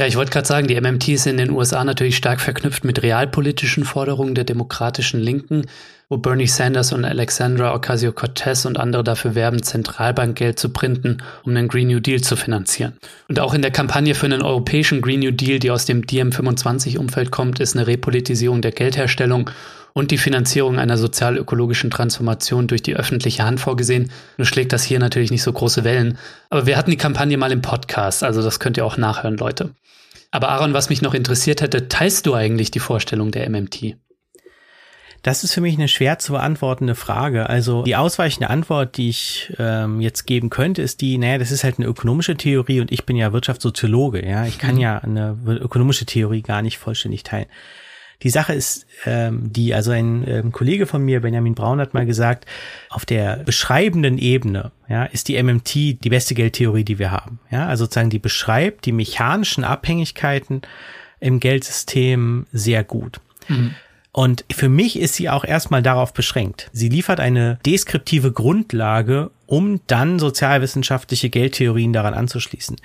[0.03, 3.05] Ja, ich wollte gerade sagen, die MMT ist in den USA natürlich stark verknüpft mit
[3.05, 5.67] realpolitischen Forderungen der demokratischen Linken,
[6.09, 11.69] wo Bernie Sanders und Alexandra Ocasio-Cortez und andere dafür werben, Zentralbankgeld zu printen, um den
[11.69, 12.95] Green New Deal zu finanzieren.
[13.29, 17.31] Und auch in der Kampagne für einen europäischen Green New Deal, die aus dem DiEM25-Umfeld
[17.31, 19.51] kommt, ist eine Repolitisierung der Geldherstellung
[19.93, 24.11] und die Finanzierung einer sozial-ökologischen Transformation durch die öffentliche Hand vorgesehen.
[24.37, 26.19] Nur schlägt das hier natürlich nicht so große Wellen.
[26.51, 29.75] Aber wir hatten die Kampagne mal im Podcast, also das könnt ihr auch nachhören, Leute.
[30.31, 33.97] Aber Aaron, was mich noch interessiert hätte, teilst du eigentlich die Vorstellung der MMT?
[35.23, 37.49] Das ist für mich eine schwer zu beantwortende Frage.
[37.49, 41.63] Also die ausweichende Antwort, die ich ähm, jetzt geben könnte, ist die, naja, das ist
[41.63, 44.47] halt eine ökonomische Theorie und ich bin ja Wirtschaftssoziologe, ja.
[44.47, 44.81] Ich kann mhm.
[44.81, 47.47] ja eine ökonomische Theorie gar nicht vollständig teilen.
[48.23, 52.07] Die Sache ist ähm, die, also ein ähm, Kollege von mir, Benjamin Braun, hat mal
[52.07, 52.47] gesagt,
[52.89, 57.41] auf der beschreibenden Ebene ja, ist die MMT die beste Geldtheorie, die wir haben.
[57.51, 60.63] Ja, also sozusagen die beschreibt die mechanischen Abhängigkeiten
[61.21, 63.21] im Geldsystem sehr gut.
[63.49, 63.75] Mhm.
[64.13, 66.69] Und für mich ist sie auch erstmal darauf beschränkt.
[66.73, 72.77] Sie liefert eine deskriptive Grundlage, um dann sozialwissenschaftliche Geldtheorien daran anzuschließen.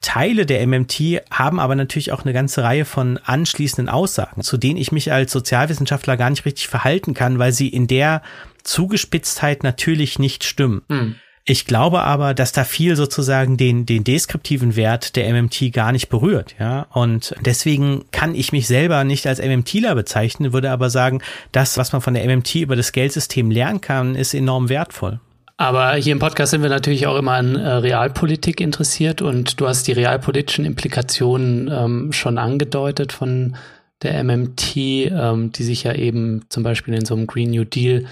[0.00, 4.78] Teile der MMT haben aber natürlich auch eine ganze Reihe von anschließenden Aussagen, zu denen
[4.78, 8.22] ich mich als Sozialwissenschaftler gar nicht richtig verhalten kann, weil sie in der
[8.62, 10.82] Zugespitztheit natürlich nicht stimmen.
[10.88, 11.16] Mhm.
[11.44, 16.08] Ich glaube aber, dass da viel sozusagen den, den deskriptiven Wert der MMT gar nicht
[16.08, 16.86] berührt, ja.
[16.92, 21.92] Und deswegen kann ich mich selber nicht als MMTler bezeichnen, würde aber sagen, das, was
[21.92, 25.18] man von der MMT über das Geldsystem lernen kann, ist enorm wertvoll.
[25.60, 29.68] Aber hier im Podcast sind wir natürlich auch immer an äh, Realpolitik interessiert und du
[29.68, 33.56] hast die realpolitischen Implikationen ähm, schon angedeutet von
[34.00, 38.06] der MMT, ähm, die sich ja eben zum Beispiel in so einem Green New Deal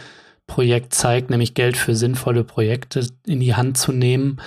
[0.46, 4.42] Projekt zeigt, nämlich Geld für sinnvolle Projekte in die Hand zu nehmen.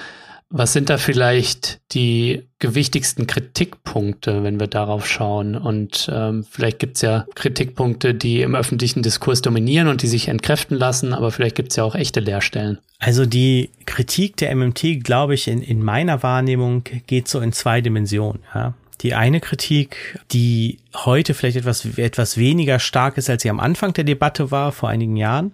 [0.54, 5.56] Was sind da vielleicht die gewichtigsten Kritikpunkte, wenn wir darauf schauen?
[5.56, 10.28] Und ähm, vielleicht gibt es ja Kritikpunkte, die im öffentlichen Diskurs dominieren und die sich
[10.28, 12.80] entkräften lassen, aber vielleicht gibt es ja auch echte Leerstellen.
[13.00, 17.80] Also die Kritik der MMT, glaube ich, in, in meiner Wahrnehmung geht so in zwei
[17.80, 18.44] Dimensionen.
[18.54, 18.74] Ja.
[19.02, 23.94] Die eine Kritik, die heute vielleicht etwas, etwas weniger stark ist, als sie am Anfang
[23.94, 25.54] der Debatte war, vor einigen Jahren,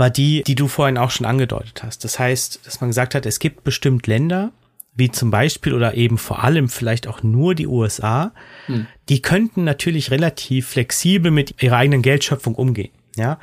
[0.00, 2.02] war die, die du vorhin auch schon angedeutet hast.
[2.02, 4.50] Das heißt, dass man gesagt hat, es gibt bestimmt Länder,
[4.94, 8.32] wie zum Beispiel oder eben vor allem vielleicht auch nur die USA,
[8.66, 8.86] hm.
[9.08, 12.90] die könnten natürlich relativ flexibel mit ihrer eigenen Geldschöpfung umgehen.
[13.16, 13.38] Ja,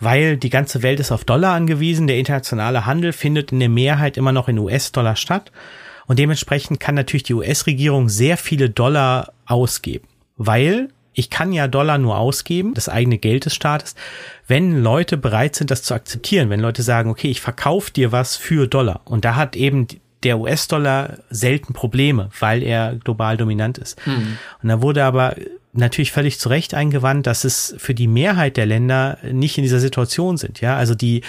[0.00, 4.16] weil die ganze Welt ist auf Dollar angewiesen, der internationale Handel findet in der Mehrheit
[4.16, 5.52] immer noch in US-Dollar statt
[6.06, 10.08] und dementsprechend kann natürlich die US-Regierung sehr viele Dollar ausgeben,
[10.38, 10.88] weil
[11.20, 13.94] ich kann ja Dollar nur ausgeben, das eigene Geld des Staates,
[14.48, 18.36] wenn Leute bereit sind, das zu akzeptieren, wenn Leute sagen, okay, ich verkaufe dir was
[18.36, 19.02] für Dollar.
[19.04, 19.86] Und da hat eben
[20.22, 24.04] der US-Dollar selten Probleme, weil er global dominant ist.
[24.06, 24.38] Mhm.
[24.62, 25.36] Und da wurde aber
[25.72, 29.78] natürlich völlig zu Recht eingewandt, dass es für die Mehrheit der Länder nicht in dieser
[29.78, 30.60] Situation sind.
[30.60, 31.22] Ja, also die,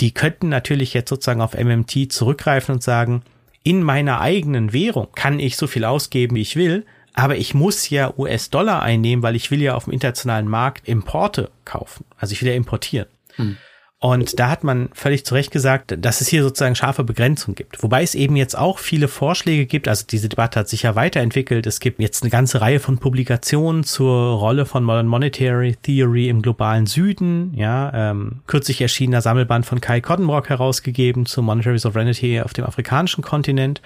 [0.00, 3.22] die könnten natürlich jetzt sozusagen auf MMT zurückgreifen und sagen,
[3.62, 6.84] in meiner eigenen Währung kann ich so viel ausgeben, wie ich will
[7.16, 11.50] aber ich muss ja US-Dollar einnehmen, weil ich will ja auf dem internationalen Markt Importe
[11.64, 12.04] kaufen.
[12.18, 13.08] Also ich will ja importieren.
[13.36, 13.56] Hm.
[13.98, 17.82] Und da hat man völlig zu Recht gesagt, dass es hier sozusagen scharfe Begrenzung gibt.
[17.82, 19.88] Wobei es eben jetzt auch viele Vorschläge gibt.
[19.88, 21.66] Also diese Debatte hat sich ja weiterentwickelt.
[21.66, 26.42] Es gibt jetzt eine ganze Reihe von Publikationen zur Rolle von Modern Monetary Theory im
[26.42, 27.54] globalen Süden.
[27.56, 33.24] Ja, ähm, kürzlich erschienener Sammelband von Kai Cottenbrock herausgegeben zu Monetary Sovereignty auf dem afrikanischen
[33.24, 33.80] Kontinent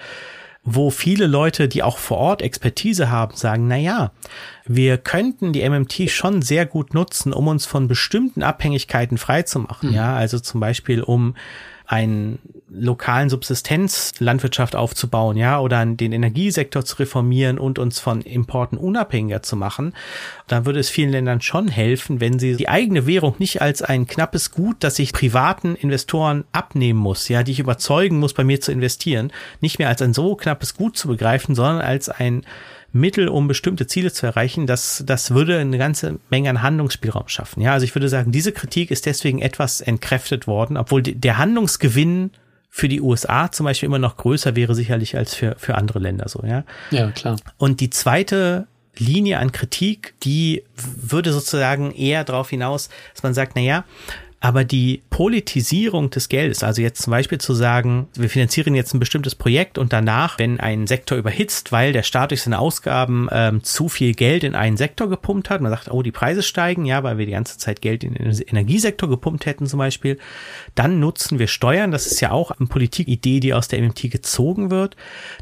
[0.63, 4.11] wo viele Leute, die auch vor Ort Expertise haben, sagen, na ja,
[4.65, 9.89] wir könnten die MMT schon sehr gut nutzen, um uns von bestimmten Abhängigkeiten freizumachen.
[9.89, 9.95] Mhm.
[9.95, 11.35] Ja, also zum Beispiel um
[11.87, 12.39] einen
[12.73, 19.55] lokalen Subsistenzlandwirtschaft aufzubauen, ja, oder den Energiesektor zu reformieren und uns von Importen unabhängiger zu
[19.55, 19.93] machen,
[20.47, 24.07] da würde es vielen Ländern schon helfen, wenn sie die eigene Währung nicht als ein
[24.07, 28.61] knappes Gut, das sich privaten Investoren abnehmen muss, ja, die ich überzeugen muss, bei mir
[28.61, 32.43] zu investieren, nicht mehr als ein so knappes Gut zu begreifen, sondern als ein
[32.93, 37.61] Mittel, um bestimmte Ziele zu erreichen, das, das würde eine ganze Menge an Handlungsspielraum schaffen.
[37.61, 42.31] Ja, also ich würde sagen, diese Kritik ist deswegen etwas entkräftet worden, obwohl der Handlungsgewinn
[42.73, 46.29] für die USA zum Beispiel immer noch größer wäre sicherlich als für, für andere Länder
[46.29, 46.63] so, ja.
[46.89, 47.35] Ja, klar.
[47.57, 48.65] Und die zweite
[48.97, 53.83] Linie an Kritik, die würde sozusagen eher darauf hinaus, dass man sagt, na ja,
[54.43, 58.99] aber die Politisierung des Geldes, also jetzt zum Beispiel zu sagen, wir finanzieren jetzt ein
[58.99, 63.63] bestimmtes Projekt und danach, wenn ein Sektor überhitzt, weil der Staat durch seine Ausgaben ähm,
[63.63, 67.03] zu viel Geld in einen Sektor gepumpt hat, man sagt, oh, die Preise steigen, ja,
[67.03, 70.17] weil wir die ganze Zeit Geld in den Energiesektor gepumpt hätten zum Beispiel,
[70.73, 74.71] dann nutzen wir Steuern, das ist ja auch eine Politikidee, die aus der MMT gezogen
[74.71, 74.95] wird,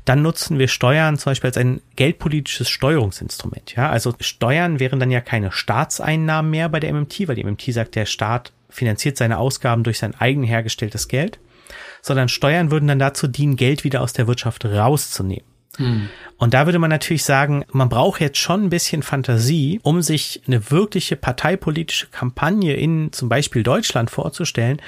[0.04, 5.10] dann nutzen wir Steuern zum Beispiel als ein geldpolitisches Steuerungsinstrument, ja, also Steuern wären dann
[5.10, 9.38] ja keine Staatseinnahmen mehr bei der MMT, weil die MMT sagt, der Staat finanziert seine
[9.38, 11.40] Ausgaben durch sein eigen hergestelltes Geld,
[12.02, 15.46] sondern Steuern würden dann dazu dienen, Geld wieder aus der Wirtschaft rauszunehmen.
[15.78, 16.10] Hm.
[16.38, 20.42] Und da würde man natürlich sagen, man braucht jetzt schon ein bisschen Fantasie, um sich
[20.48, 24.82] eine wirkliche parteipolitische Kampagne in zum Beispiel Deutschland vorzustellen,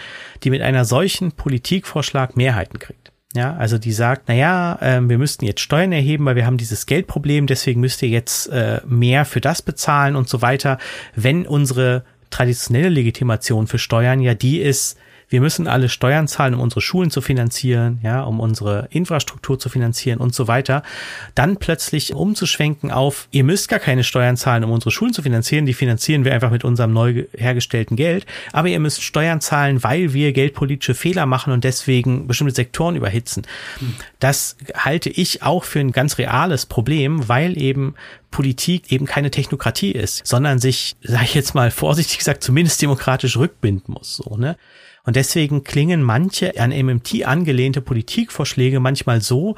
[0.43, 3.11] die mit einer solchen Politikvorschlag Mehrheiten kriegt.
[3.33, 6.57] Ja, also die sagt, na ja, äh, wir müssten jetzt Steuern erheben, weil wir haben
[6.57, 10.77] dieses Geldproblem, deswegen müsst ihr jetzt äh, mehr für das bezahlen und so weiter,
[11.15, 14.97] wenn unsere traditionelle Legitimation für Steuern ja die ist,
[15.31, 19.69] wir müssen alle Steuern zahlen, um unsere Schulen zu finanzieren, ja, um unsere Infrastruktur zu
[19.69, 20.83] finanzieren und so weiter,
[21.35, 25.65] dann plötzlich umzuschwenken auf, ihr müsst gar keine Steuern zahlen, um unsere Schulen zu finanzieren,
[25.65, 30.13] die finanzieren wir einfach mit unserem neu hergestellten Geld, aber ihr müsst Steuern zahlen, weil
[30.13, 33.43] wir geldpolitische Fehler machen und deswegen bestimmte Sektoren überhitzen.
[34.19, 37.95] Das halte ich auch für ein ganz reales Problem, weil eben
[38.31, 43.37] Politik eben keine Technokratie ist, sondern sich, sage ich jetzt mal vorsichtig gesagt, zumindest demokratisch
[43.37, 44.17] rückbinden muss.
[44.17, 44.57] So, ne?
[45.03, 49.55] Und deswegen klingen manche an MMT angelehnte Politikvorschläge manchmal so,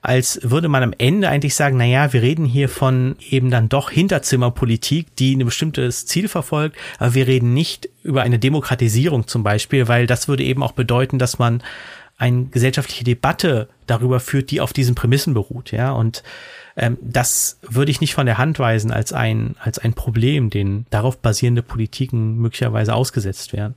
[0.00, 3.68] als würde man am Ende eigentlich sagen, na ja, wir reden hier von eben dann
[3.68, 9.42] doch Hinterzimmerpolitik, die ein bestimmtes Ziel verfolgt, aber wir reden nicht über eine Demokratisierung zum
[9.42, 11.62] Beispiel, weil das würde eben auch bedeuten, dass man
[12.18, 16.22] eine gesellschaftliche Debatte darüber führt, die auf diesen Prämissen beruht, ja, und
[16.76, 20.86] ähm, das würde ich nicht von der Hand weisen als ein, als ein Problem, den
[20.90, 23.74] darauf basierende Politiken möglicherweise ausgesetzt werden.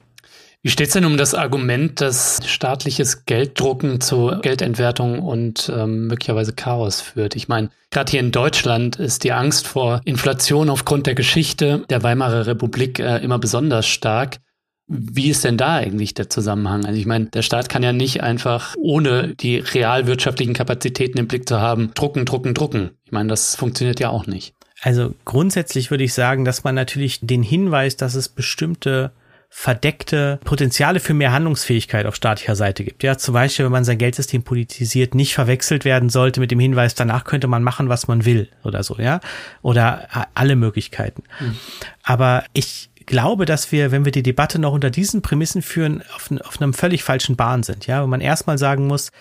[0.61, 6.51] Wie steht es denn um das Argument, dass staatliches Gelddrucken zu Geldentwertung und ähm, möglicherweise
[6.51, 7.37] Chaos führt?
[7.37, 12.03] Ich meine, gerade hier in Deutschland ist die Angst vor Inflation aufgrund der Geschichte der
[12.03, 14.39] Weimarer Republik äh, immer besonders stark.
[14.87, 16.83] Wie ist denn da eigentlich der Zusammenhang?
[16.83, 21.47] Also ich meine, der Staat kann ja nicht einfach, ohne die realwirtschaftlichen Kapazitäten im Blick
[21.47, 22.89] zu haben, drucken, drucken, drucken.
[23.05, 24.55] Ich meine, das funktioniert ja auch nicht.
[24.81, 29.11] Also grundsätzlich würde ich sagen, dass man natürlich den Hinweis, dass es bestimmte
[29.49, 33.03] verdeckte Potenziale für mehr Handlungsfähigkeit auf staatlicher Seite gibt.
[33.03, 36.93] Ja, zum Beispiel, wenn man sein Geldsystem politisiert, nicht verwechselt werden sollte mit dem Hinweis,
[36.95, 39.19] danach könnte man machen, was man will oder so, ja,
[39.61, 41.23] oder alle Möglichkeiten.
[41.39, 41.57] Mhm.
[42.03, 46.29] Aber ich glaube, dass wir, wenn wir die Debatte noch unter diesen Prämissen führen, auf,
[46.45, 47.87] auf einem völlig falschen Bahn sind.
[47.87, 49.11] Ja, wenn man erstmal sagen muss,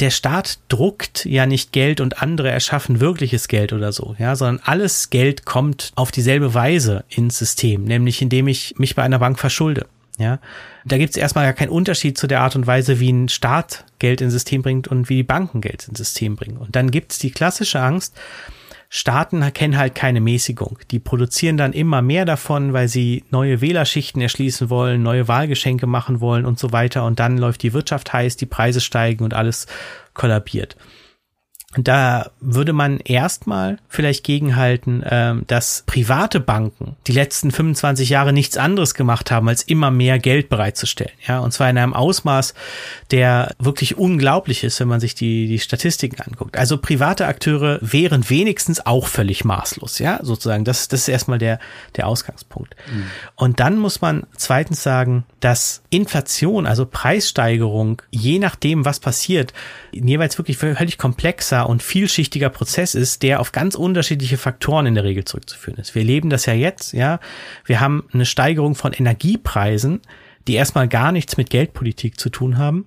[0.00, 4.64] der Staat druckt ja nicht Geld und andere erschaffen wirkliches Geld oder so, ja, sondern
[4.64, 9.38] alles Geld kommt auf dieselbe Weise ins System, nämlich indem ich mich bei einer Bank
[9.38, 9.86] verschulde.
[10.16, 10.38] Ja,
[10.84, 13.84] da gibt es erstmal gar keinen Unterschied zu der Art und Weise, wie ein Staat
[13.98, 16.56] Geld ins System bringt und wie die Banken Geld ins System bringen.
[16.56, 18.14] Und dann gibt es die klassische Angst,
[18.96, 20.78] Staaten kennen halt keine Mäßigung.
[20.92, 26.20] Die produzieren dann immer mehr davon, weil sie neue Wählerschichten erschließen wollen, neue Wahlgeschenke machen
[26.20, 27.04] wollen und so weiter.
[27.04, 29.66] Und dann läuft die Wirtschaft heiß, die Preise steigen und alles
[30.14, 30.76] kollabiert.
[31.78, 38.56] Da würde man erstmal vielleicht gegenhalten, äh, dass private Banken die letzten 25 Jahre nichts
[38.56, 41.12] anderes gemacht haben, als immer mehr Geld bereitzustellen.
[41.26, 42.54] Ja, und zwar in einem Ausmaß,
[43.10, 46.56] der wirklich unglaublich ist, wenn man sich die, die Statistiken anguckt.
[46.56, 49.98] Also private Akteure wären wenigstens auch völlig maßlos.
[49.98, 50.64] Ja, sozusagen.
[50.64, 51.58] Das, das ist erstmal der,
[51.96, 52.76] der Ausgangspunkt.
[52.92, 53.04] Mhm.
[53.36, 59.52] Und dann muss man zweitens sagen, dass Inflation, also Preissteigerung, je nachdem, was passiert,
[59.92, 65.04] jeweils wirklich völlig komplexer und vielschichtiger Prozess ist, der auf ganz unterschiedliche Faktoren in der
[65.04, 65.94] Regel zurückzuführen ist.
[65.94, 67.20] Wir erleben das ja jetzt, ja.
[67.64, 70.00] Wir haben eine Steigerung von Energiepreisen,
[70.46, 72.86] die erstmal gar nichts mit Geldpolitik zu tun haben.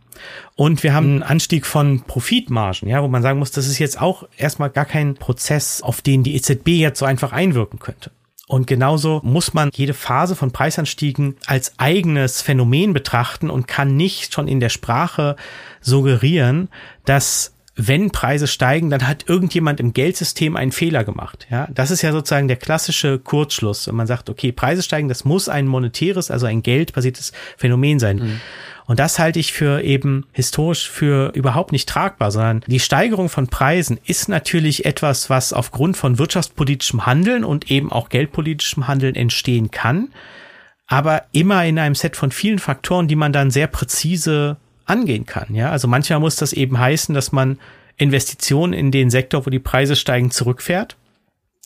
[0.56, 4.00] Und wir haben einen Anstieg von Profitmargen, ja, wo man sagen muss, das ist jetzt
[4.00, 8.12] auch erstmal gar kein Prozess, auf den die EZB jetzt so einfach einwirken könnte.
[8.48, 14.34] Und genauso muss man jede Phase von Preisanstiegen als eigenes Phänomen betrachten und kann nicht
[14.34, 15.36] schon in der Sprache
[15.82, 16.70] suggerieren,
[17.04, 21.48] dass wenn Preise steigen, dann hat irgendjemand im Geldsystem einen Fehler gemacht.
[21.50, 25.26] Ja, das ist ja sozusagen der klassische Kurzschluss, wenn man sagt, okay, Preise steigen, das
[25.26, 28.18] muss ein monetäres, also ein geldbasiertes Phänomen sein.
[28.18, 28.42] Mhm.
[28.88, 33.48] Und das halte ich für eben historisch für überhaupt nicht tragbar, sondern die Steigerung von
[33.48, 39.72] Preisen ist natürlich etwas, was aufgrund von wirtschaftspolitischem Handeln und eben auch geldpolitischem Handeln entstehen
[39.72, 40.10] kann,
[40.88, 44.56] aber immer in einem Set von vielen Faktoren, die man dann sehr präzise
[44.88, 45.54] angehen kann.
[45.54, 47.60] Ja, also manchmal muss das eben heißen, dass man
[47.98, 50.96] Investitionen in den Sektor, wo die Preise steigen, zurückfährt.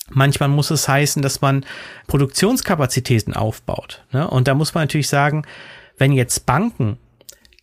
[0.09, 1.65] Manchmal muss es heißen, dass man
[2.07, 4.03] Produktionskapazitäten aufbaut.
[4.11, 4.27] Ne?
[4.27, 5.43] Und da muss man natürlich sagen,
[5.97, 6.97] wenn jetzt Banken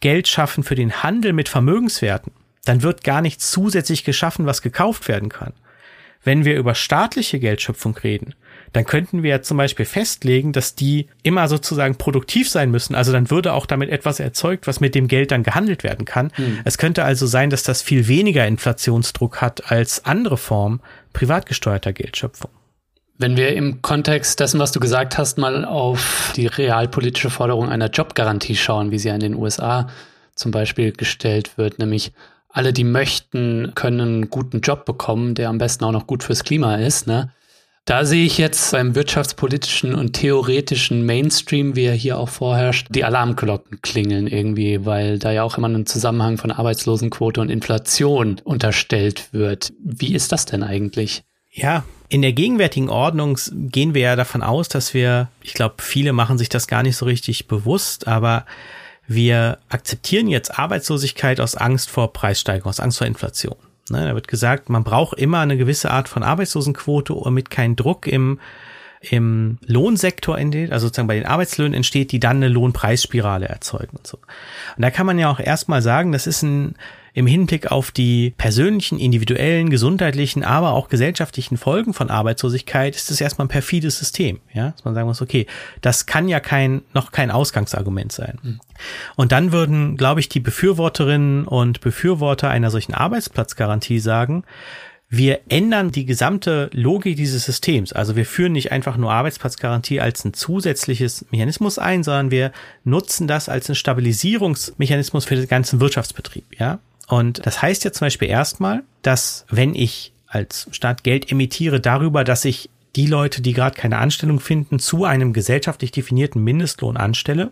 [0.01, 2.33] Geld schaffen für den Handel mit Vermögenswerten,
[2.65, 5.53] dann wird gar nichts zusätzlich geschaffen, was gekauft werden kann.
[6.23, 8.35] Wenn wir über staatliche Geldschöpfung reden,
[8.73, 12.95] dann könnten wir zum Beispiel festlegen, dass die immer sozusagen produktiv sein müssen.
[12.95, 16.31] Also dann würde auch damit etwas erzeugt, was mit dem Geld dann gehandelt werden kann.
[16.37, 16.61] Mhm.
[16.65, 20.81] Es könnte also sein, dass das viel weniger Inflationsdruck hat als andere Formen
[21.13, 22.51] privat gesteuerter Geldschöpfung.
[23.21, 27.91] Wenn wir im Kontext dessen, was du gesagt hast, mal auf die realpolitische Forderung einer
[27.91, 29.89] Jobgarantie schauen, wie sie in den USA
[30.37, 32.13] zum Beispiel gestellt wird, nämlich
[32.49, 36.45] alle, die möchten, können einen guten Job bekommen, der am besten auch noch gut fürs
[36.45, 37.07] Klima ist.
[37.07, 37.33] Ne?
[37.89, 43.03] Da sehe ich jetzt beim wirtschaftspolitischen und theoretischen Mainstream, wie er hier auch vorherrscht, die
[43.03, 49.33] Alarmglocken klingeln irgendwie, weil da ja auch immer ein Zusammenhang von Arbeitslosenquote und Inflation unterstellt
[49.33, 49.73] wird.
[49.83, 51.23] Wie ist das denn eigentlich?
[51.51, 56.13] Ja, in der gegenwärtigen Ordnung gehen wir ja davon aus, dass wir, ich glaube, viele
[56.13, 58.45] machen sich das gar nicht so richtig bewusst, aber
[59.07, 63.57] wir akzeptieren jetzt Arbeitslosigkeit aus Angst vor Preissteigerung, aus Angst vor Inflation.
[63.91, 68.07] Ne, da wird gesagt, man braucht immer eine gewisse Art von Arbeitslosenquote, damit kein Druck
[68.07, 68.39] im,
[69.01, 74.07] im Lohnsektor entsteht, also sozusagen bei den Arbeitslöhnen entsteht, die dann eine Lohnpreisspirale erzeugen und
[74.07, 74.19] so.
[74.77, 76.75] Und da kann man ja auch erstmal sagen, das ist ein
[77.19, 83.21] im Hinblick auf die persönlichen, individuellen, gesundheitlichen, aber auch gesellschaftlichen Folgen von Arbeitslosigkeit ist es
[83.21, 85.49] erstmal ein perfides System, ja, dass man sagen muss, okay,
[85.81, 88.39] das kann ja kein, noch kein Ausgangsargument sein.
[88.41, 88.61] Mhm.
[89.17, 94.45] Und dann würden, glaube ich, die Befürworterinnen und Befürworter einer solchen Arbeitsplatzgarantie sagen,
[95.11, 97.93] wir ändern die gesamte Logik dieses Systems.
[97.93, 102.53] Also wir führen nicht einfach nur Arbeitsplatzgarantie als ein zusätzliches Mechanismus ein, sondern wir
[102.85, 106.79] nutzen das als einen Stabilisierungsmechanismus für den ganzen Wirtschaftsbetrieb, ja.
[107.09, 112.23] Und das heißt ja zum Beispiel erstmal, dass wenn ich als Staat Geld emittiere darüber,
[112.23, 117.51] dass ich die Leute, die gerade keine Anstellung finden, zu einem gesellschaftlich definierten Mindestlohn anstelle,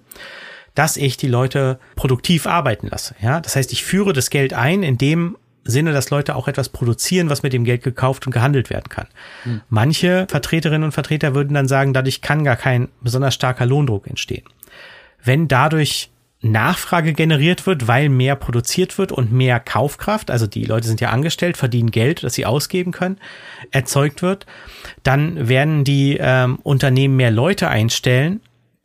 [0.74, 3.14] dass ich die Leute produktiv arbeiten lasse.
[3.20, 6.68] Ja, das heißt, ich führe das Geld ein in dem Sinne, dass Leute auch etwas
[6.68, 9.06] produzieren, was mit dem Geld gekauft und gehandelt werden kann.
[9.44, 9.62] Hm.
[9.68, 14.44] Manche Vertreterinnen und Vertreter würden dann sagen, dadurch kann gar kein besonders starker Lohndruck entstehen.
[15.24, 16.10] Wenn dadurch
[16.52, 21.10] Nachfrage generiert wird, weil mehr produziert wird und mehr Kaufkraft, also die Leute sind ja
[21.10, 23.18] angestellt, verdienen Geld, das sie ausgeben können,
[23.70, 24.46] erzeugt wird,
[25.02, 28.40] dann werden die ähm, Unternehmen mehr Leute einstellen,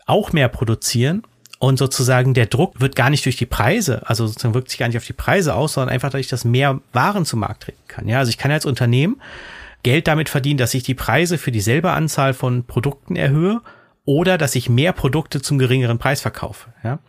[0.06, 1.24] auch mehr produzieren
[1.60, 4.88] und sozusagen der Druck wird gar nicht durch die Preise, also sozusagen wirkt sich gar
[4.88, 8.08] nicht auf die Preise aus, sondern einfach dadurch, dass mehr Waren zum Markt treten kann.
[8.08, 9.22] Ja, also ich kann als Unternehmen
[9.84, 13.62] Geld damit verdienen, dass ich die Preise für dieselbe Anzahl von Produkten erhöhe
[14.06, 16.74] oder dass ich mehr Produkte zum geringeren Preis verkaufe.
[16.84, 17.00] Ja?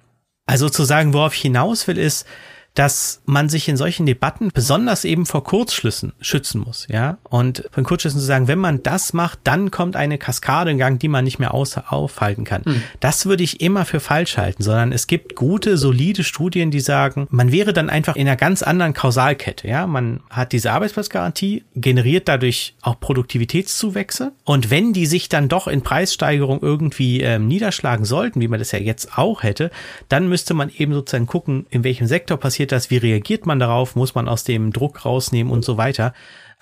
[0.46, 2.26] Also zu sagen, worauf ich hinaus will, ist,
[2.74, 7.18] dass man sich in solchen Debatten besonders eben vor Kurzschlüssen schützen muss, ja.
[7.28, 10.98] Und von Kurzschlüssen zu sagen, wenn man das macht, dann kommt eine Kaskade in Gang,
[10.98, 12.62] die man nicht mehr außer aufhalten kann.
[12.64, 12.82] Mhm.
[13.00, 17.26] Das würde ich immer für falsch halten, sondern es gibt gute, solide Studien, die sagen,
[17.30, 19.86] man wäre dann einfach in einer ganz anderen Kausalkette, ja.
[19.86, 24.32] Man hat diese Arbeitsplatzgarantie, generiert dadurch auch Produktivitätszuwächse.
[24.44, 28.72] Und wenn die sich dann doch in Preissteigerung irgendwie ähm, niederschlagen sollten, wie man das
[28.72, 29.70] ja jetzt auch hätte,
[30.08, 33.58] dann müsste man eben sozusagen gucken, in welchem Sektor passiert passiert das, wie reagiert man
[33.58, 36.14] darauf, muss man aus dem Druck rausnehmen und so weiter.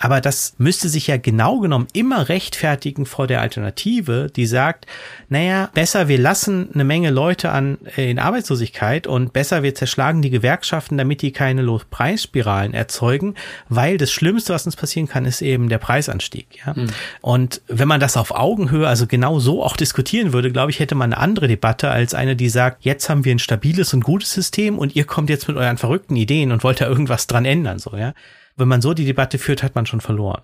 [0.02, 4.86] Aber das müsste sich ja genau genommen immer rechtfertigen vor der Alternative, die sagt,
[5.28, 10.22] naja, besser wir lassen eine Menge Leute an äh, in Arbeitslosigkeit und besser wir zerschlagen
[10.22, 13.34] die Gewerkschaften, damit die keine Preisspiralen erzeugen,
[13.68, 16.46] weil das Schlimmste, was uns passieren kann, ist eben der Preisanstieg.
[16.64, 16.72] Ja?
[16.72, 16.86] Mhm.
[17.20, 20.94] Und wenn man das auf Augenhöhe, also genau so auch diskutieren würde, glaube ich, hätte
[20.94, 24.32] man eine andere Debatte als eine, die sagt, jetzt haben wir ein stabiles und gutes
[24.32, 27.78] System und ihr kommt jetzt mit euren verrückten Ideen und wollt da irgendwas dran ändern,
[27.78, 28.14] so, ja
[28.56, 30.42] wenn man so die Debatte führt, hat man schon verloren.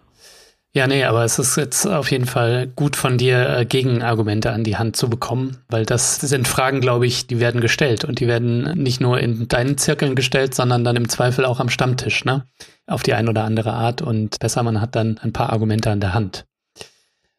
[0.77, 4.63] Ja, nee, aber es ist jetzt auf jeden Fall gut von dir, äh, Gegenargumente an
[4.63, 8.27] die Hand zu bekommen, weil das sind Fragen, glaube ich, die werden gestellt und die
[8.27, 12.45] werden nicht nur in deinen Zirkeln gestellt, sondern dann im Zweifel auch am Stammtisch, ne?
[12.87, 16.01] Auf die ein oder andere Art und besser, man hat dann ein paar Argumente an
[16.01, 16.45] der Hand.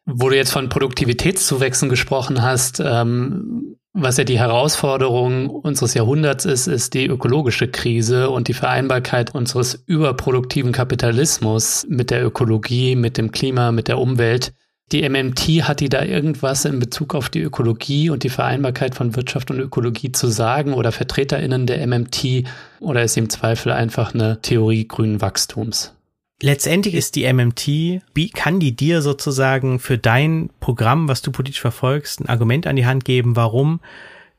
[0.04, 6.68] Wo du jetzt von Produktivitätszuwächsen gesprochen hast, ähm, was ja die Herausforderung unseres Jahrhunderts ist,
[6.68, 13.32] ist die ökologische Krise und die Vereinbarkeit unseres überproduktiven Kapitalismus mit der Ökologie, mit dem
[13.32, 14.52] Klima, mit der Umwelt.
[14.92, 19.16] Die MMT hat die da irgendwas in Bezug auf die Ökologie und die Vereinbarkeit von
[19.16, 22.44] Wirtschaft und Ökologie zu sagen oder VertreterInnen der MMT
[22.80, 25.97] oder ist im Zweifel einfach eine Theorie grünen Wachstums?
[26.40, 28.00] Letztendlich ist die MMT,
[28.34, 32.86] kann die dir sozusagen für dein Programm, was du politisch verfolgst, ein Argument an die
[32.86, 33.80] Hand geben, warum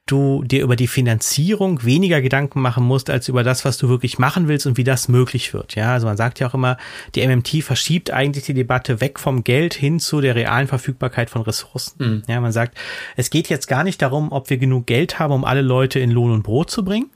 [0.06, 4.18] du dir über die Finanzierung weniger Gedanken machen musst, als über das, was du wirklich
[4.18, 5.76] machen willst und wie das möglich wird.
[5.76, 6.78] Ja, also man sagt ja auch immer,
[7.16, 11.44] die MMT verschiebt eigentlich die Debatte weg vom Geld hin zu der realen Verfügbarkeit von
[11.44, 12.04] Ressourcen.
[12.04, 12.24] Mhm.
[12.28, 12.78] Ja, man sagt,
[13.18, 16.12] es geht jetzt gar nicht darum, ob wir genug Geld haben, um alle Leute in
[16.12, 17.10] Lohn und Brot zu bringen,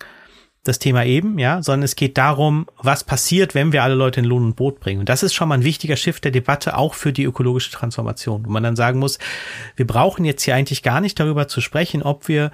[0.63, 4.25] das Thema eben, ja, sondern es geht darum, was passiert, wenn wir alle Leute in
[4.25, 5.01] Lohn und Boot bringen.
[5.01, 8.45] Und das ist schon mal ein wichtiger Shift der Debatte, auch für die ökologische Transformation,
[8.45, 9.19] wo man dann sagen muss,
[9.75, 12.51] wir brauchen jetzt hier eigentlich gar nicht darüber zu sprechen, ob wir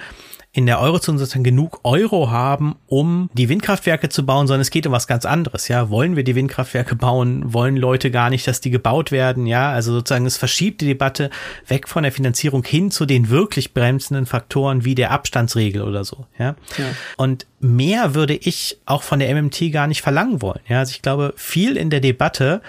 [0.52, 4.88] in der Eurozone sozusagen genug Euro haben, um die Windkraftwerke zu bauen, sondern es geht
[4.88, 5.68] um was ganz anderes.
[5.68, 7.54] Ja, wollen wir die Windkraftwerke bauen?
[7.54, 9.46] Wollen Leute gar nicht, dass die gebaut werden?
[9.46, 11.30] Ja, also sozusagen es verschiebt die Debatte
[11.68, 16.26] weg von der Finanzierung hin zu den wirklich bremsenden Faktoren wie der Abstandsregel oder so.
[16.40, 16.86] Ja, ja.
[17.18, 20.62] und mehr würde ich auch von der MMT gar nicht verlangen wollen.
[20.68, 22.62] Ja, also ich glaube, viel in der Debatte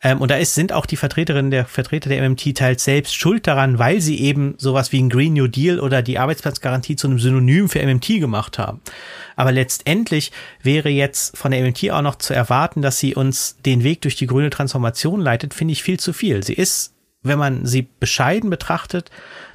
[0.00, 3.46] ähm, und da ist, sind auch die Vertreterinnen der Vertreter der MMT teils selbst schuld
[3.46, 7.18] daran, weil sie eben sowas wie ein Green New Deal oder die Arbeitsplatzgarantie zu einem
[7.18, 8.80] Synonym für MMT gemacht haben.
[9.34, 10.30] Aber letztendlich
[10.62, 14.14] wäre jetzt von der MMT auch noch zu erwarten, dass sie uns den Weg durch
[14.14, 16.44] die grüne Transformation leitet, finde ich viel zu viel.
[16.44, 19.10] Sie ist, wenn man sie bescheiden betrachtet,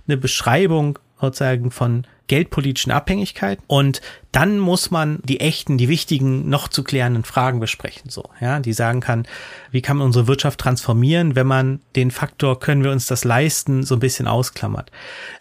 [0.08, 4.02] eine Beschreibung sozusagen von geldpolitischen Abhängigkeit und
[4.32, 8.74] dann muss man die echten, die wichtigen, noch zu klärenden Fragen besprechen, so, ja, die
[8.74, 9.28] sagen kann,
[9.72, 13.84] wie kann man unsere Wirtschaft transformieren, wenn man den Faktor, können wir uns das leisten,
[13.84, 14.92] so ein bisschen ausklammert.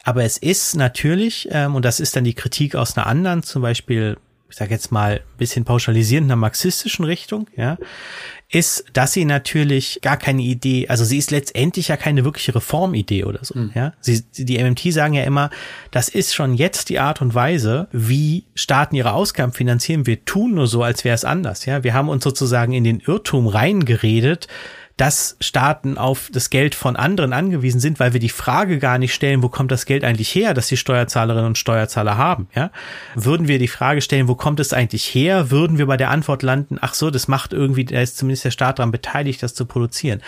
[0.03, 3.63] Aber es ist natürlich, ähm, und das ist dann die Kritik aus einer anderen, zum
[3.63, 4.17] Beispiel
[4.53, 7.79] ich sage jetzt mal ein bisschen pauschalisierend einer marxistischen Richtung, ja,
[8.51, 13.25] ist, dass sie natürlich gar keine Idee, also sie ist letztendlich ja keine wirkliche Reformidee
[13.25, 13.71] oder so, mhm.
[13.75, 13.95] ja.
[14.01, 15.49] Sie, die MMT sagen ja immer,
[15.91, 20.07] das ist schon jetzt die Art und Weise, wie Staaten ihre Ausgaben finanzieren.
[20.07, 21.83] Wir tun nur so, als wäre es anders, ja.
[21.83, 24.49] Wir haben uns sozusagen in den Irrtum reingeredet,
[24.97, 29.15] dass Staaten auf das Geld von anderen angewiesen sind, weil wir die Frage gar nicht
[29.15, 32.71] stellen, wo kommt das Geld eigentlich her, dass die Steuerzahlerinnen und Steuerzahler haben, ja?
[33.15, 36.43] Würden wir die Frage stellen, wo kommt es eigentlich her, würden wir bei der Antwort
[36.43, 39.65] landen, ach so, das macht irgendwie, da ist zumindest der Staat daran beteiligt, das zu
[39.65, 40.23] produzieren.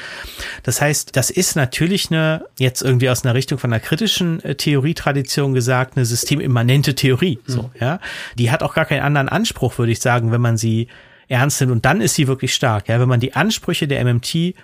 [0.62, 4.54] Das heißt, das ist natürlich eine, jetzt irgendwie aus einer Richtung von einer kritischen äh,
[4.54, 7.70] Theorietradition gesagt, eine systemimmanente Theorie, so, mhm.
[7.80, 8.00] ja?
[8.38, 10.88] Die hat auch gar keinen anderen Anspruch, würde ich sagen, wenn man sie
[11.28, 11.72] ernst nimmt.
[11.72, 12.88] Und dann ist sie wirklich stark.
[12.88, 14.54] Ja, wenn man die Ansprüche der MMT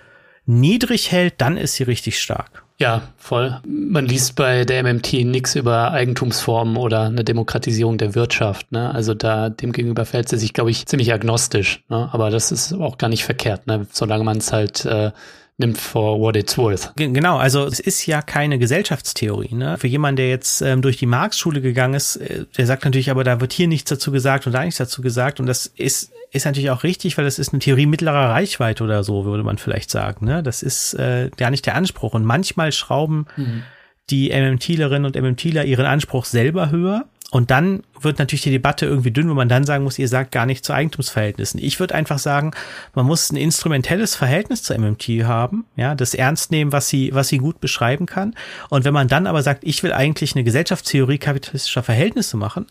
[0.45, 2.63] niedrig hält, dann ist sie richtig stark.
[2.81, 3.59] Ja, voll.
[3.63, 8.71] Man liest bei der MMT nichts über Eigentumsformen oder eine Demokratisierung der Wirtschaft.
[8.71, 8.91] Ne?
[8.91, 11.83] Also da demgegenüber fällt sie sich, glaube ich, ziemlich agnostisch.
[11.89, 12.09] Ne?
[12.11, 13.85] Aber das ist auch gar nicht verkehrt, ne?
[13.91, 15.11] solange man es halt äh,
[15.57, 16.91] nimmt for what it's worth.
[16.95, 19.53] Genau, also es ist ja keine Gesellschaftstheorie.
[19.53, 19.77] Ne?
[19.77, 23.23] Für jemanden, der jetzt ähm, durch die Marx-Schule gegangen ist, äh, der sagt natürlich, aber
[23.23, 25.39] da wird hier nichts dazu gesagt und da nichts dazu gesagt.
[25.39, 29.03] Und das ist ist natürlich auch richtig, weil das ist eine Theorie mittlerer Reichweite oder
[29.03, 30.25] so, würde man vielleicht sagen.
[30.25, 30.41] Ne?
[30.41, 32.13] Das ist äh, gar nicht der Anspruch.
[32.13, 33.63] Und manchmal schrauben mhm.
[34.09, 37.05] die MMTlerinnen und MMTler ihren Anspruch selber höher.
[37.31, 40.33] Und dann wird natürlich die Debatte irgendwie dünn, wo man dann sagen muss, ihr sagt
[40.33, 41.61] gar nicht zu Eigentumsverhältnissen.
[41.63, 42.51] Ich würde einfach sagen,
[42.93, 47.29] man muss ein instrumentelles Verhältnis zur MMT haben, ja, das ernst nehmen, was sie, was
[47.29, 48.35] sie gut beschreiben kann.
[48.69, 52.67] Und wenn man dann aber sagt, ich will eigentlich eine Gesellschaftstheorie kapitalistischer Verhältnisse machen,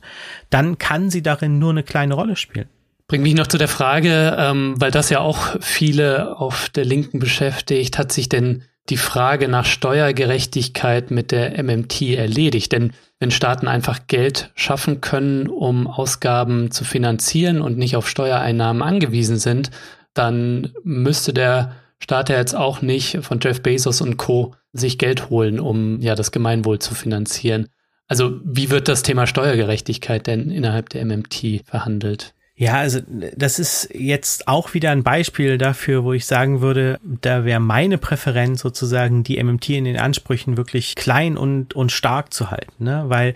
[0.51, 2.69] dann kann sie darin nur eine kleine Rolle spielen.
[3.11, 7.19] Bringt mich noch zu der Frage, ähm, weil das ja auch viele auf der Linken
[7.19, 12.71] beschäftigt, hat sich denn die Frage nach Steuergerechtigkeit mit der MMT erledigt.
[12.71, 18.81] Denn wenn Staaten einfach Geld schaffen können, um Ausgaben zu finanzieren und nicht auf Steuereinnahmen
[18.81, 19.73] angewiesen sind,
[20.15, 24.55] dann müsste der Staat ja jetzt auch nicht von Jeff Bezos und Co.
[24.73, 27.67] sich Geld holen, um ja das Gemeinwohl zu finanzieren.
[28.07, 32.35] Also wie wird das Thema Steuergerechtigkeit denn innerhalb der MMT verhandelt?
[32.61, 37.47] Ja, also das ist jetzt auch wieder ein Beispiel dafür, wo ich sagen würde, da
[37.47, 42.51] wäre meine Präferenz sozusagen, die MMT in den Ansprüchen wirklich klein und, und stark zu
[42.51, 42.85] halten.
[42.85, 43.05] Ne?
[43.07, 43.33] Weil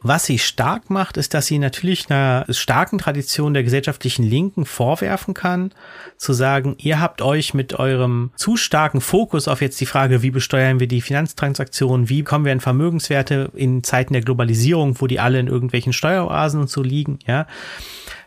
[0.00, 5.34] was sie stark macht, ist, dass sie natürlich einer starken Tradition der gesellschaftlichen Linken vorwerfen
[5.34, 5.72] kann,
[6.16, 10.30] zu sagen, ihr habt euch mit eurem zu starken Fokus auf jetzt die Frage, wie
[10.30, 15.18] besteuern wir die Finanztransaktionen, wie kommen wir an Vermögenswerte in Zeiten der Globalisierung, wo die
[15.18, 17.46] alle in irgendwelchen Steueroasen und so liegen, ja,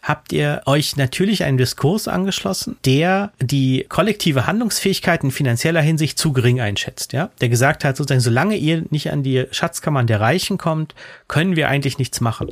[0.01, 6.33] habt ihr euch natürlich einen Diskurs angeschlossen, der die kollektive Handlungsfähigkeit in finanzieller Hinsicht zu
[6.33, 10.57] gering einschätzt, ja, der gesagt hat, sozusagen, solange ihr nicht an die Schatzkammern der Reichen
[10.57, 10.95] kommt,
[11.27, 12.51] können wir eigentlich nichts machen.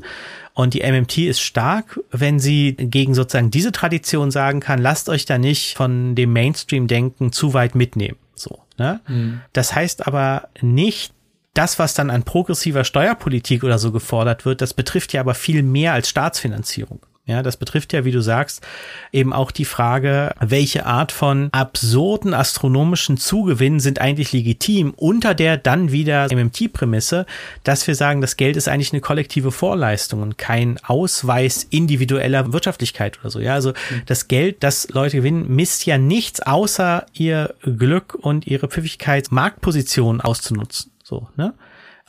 [0.53, 5.25] Und die MMT ist stark, wenn sie gegen sozusagen diese Tradition sagen kann, lasst euch
[5.25, 8.17] da nicht von dem Mainstream-Denken zu weit mitnehmen.
[8.35, 8.99] So, ne?
[9.07, 9.41] Mhm.
[9.53, 11.13] Das heißt aber nicht,
[11.53, 15.63] das, was dann an progressiver Steuerpolitik oder so gefordert wird, das betrifft ja aber viel
[15.63, 16.99] mehr als Staatsfinanzierung.
[17.29, 18.65] Ja, das betrifft ja, wie du sagst,
[19.11, 25.57] eben auch die Frage, welche Art von absurden astronomischen Zugewinnen sind eigentlich legitim unter der
[25.57, 27.27] dann wieder MMT-Prämisse,
[27.63, 33.19] dass wir sagen, das Geld ist eigentlich eine kollektive Vorleistung und kein Ausweis individueller Wirtschaftlichkeit
[33.19, 33.39] oder so.
[33.39, 34.01] Ja, also mhm.
[34.07, 40.19] das Geld, das Leute gewinnen, misst ja nichts außer ihr Glück und ihre Pfiffigkeit, Marktposition
[40.19, 40.89] auszunutzen.
[41.03, 41.53] So, ne?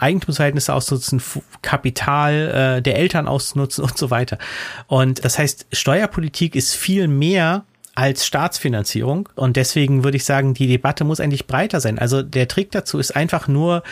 [0.00, 1.22] Eigentumsverhältnisse auszunutzen,
[1.62, 4.38] Kapital äh, der Eltern auszunutzen und so weiter.
[4.86, 9.28] Und das heißt, Steuerpolitik ist viel mehr als Staatsfinanzierung.
[9.34, 11.98] Und deswegen würde ich sagen, die Debatte muss eigentlich breiter sein.
[11.98, 13.82] Also der Trick dazu ist einfach nur,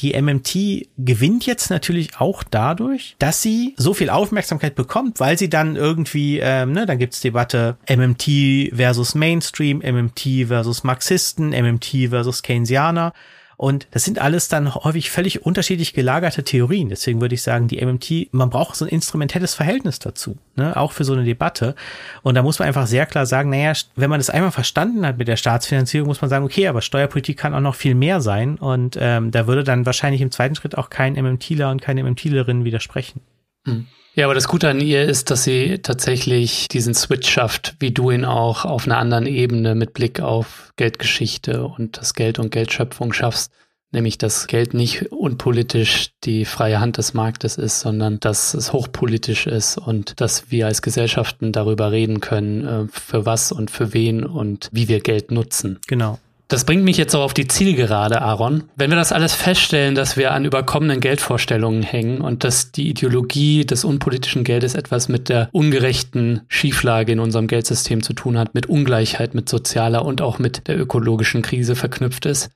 [0.00, 5.50] die MMT gewinnt jetzt natürlich auch dadurch, dass sie so viel Aufmerksamkeit bekommt, weil sie
[5.50, 12.42] dann irgendwie, ähm, ne, dann gibt's Debatte MMT versus Mainstream, MMT versus Marxisten, MMT versus
[12.42, 13.12] Keynesianer.
[13.58, 16.90] Und das sind alles dann häufig völlig unterschiedlich gelagerte Theorien.
[16.90, 20.76] Deswegen würde ich sagen, die MMT, man braucht so ein instrumentelles Verhältnis dazu, ne?
[20.76, 21.74] auch für so eine Debatte.
[22.22, 25.18] Und da muss man einfach sehr klar sagen, naja, wenn man das einmal verstanden hat
[25.18, 28.58] mit der Staatsfinanzierung, muss man sagen, okay, aber Steuerpolitik kann auch noch viel mehr sein.
[28.58, 32.64] Und ähm, da würde dann wahrscheinlich im zweiten Schritt auch kein MMTler und keine MMTlerin
[32.64, 33.22] widersprechen.
[33.68, 33.86] Hm.
[34.18, 38.10] Ja, aber das Gute an ihr ist, dass sie tatsächlich diesen Switch schafft, wie du
[38.10, 43.12] ihn auch auf einer anderen Ebene mit Blick auf Geldgeschichte und das Geld und Geldschöpfung
[43.12, 43.52] schaffst.
[43.92, 49.46] Nämlich, dass Geld nicht unpolitisch die freie Hand des Marktes ist, sondern dass es hochpolitisch
[49.46, 54.24] ist und dass wir als Gesellschaften darüber reden können, äh, für was und für wen
[54.26, 55.78] und wie wir Geld nutzen.
[55.86, 56.18] Genau.
[56.50, 58.64] Das bringt mich jetzt auch auf die Zielgerade, Aaron.
[58.74, 63.66] Wenn wir das alles feststellen, dass wir an überkommenen Geldvorstellungen hängen und dass die Ideologie
[63.66, 68.64] des unpolitischen Geldes etwas mit der ungerechten Schieflage in unserem Geldsystem zu tun hat, mit
[68.64, 72.48] Ungleichheit, mit sozialer und auch mit der ökologischen Krise verknüpft ist,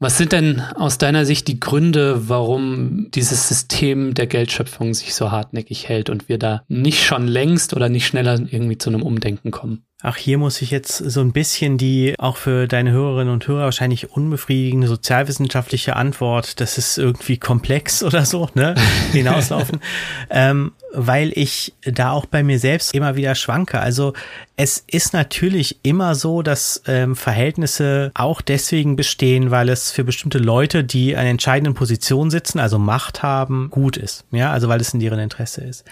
[0.00, 5.32] was sind denn aus deiner Sicht die Gründe, warum dieses System der Geldschöpfung sich so
[5.32, 9.50] hartnäckig hält und wir da nicht schon längst oder nicht schneller irgendwie zu einem Umdenken
[9.50, 9.87] kommen?
[10.00, 13.64] Ach, hier muss ich jetzt so ein bisschen die auch für deine Hörerinnen und Hörer
[13.64, 18.76] wahrscheinlich unbefriedigende sozialwissenschaftliche Antwort, das ist irgendwie komplex oder so, ne,
[19.10, 19.80] hinauslaufen,
[20.30, 23.80] ähm, weil ich da auch bei mir selbst immer wieder schwanke.
[23.80, 24.14] Also
[24.56, 30.38] es ist natürlich immer so, dass ähm, Verhältnisse auch deswegen bestehen, weil es für bestimmte
[30.38, 34.24] Leute, die an entscheidenden Positionen sitzen, also Macht haben, gut ist.
[34.32, 35.84] Ja, also weil es in deren Interesse ist.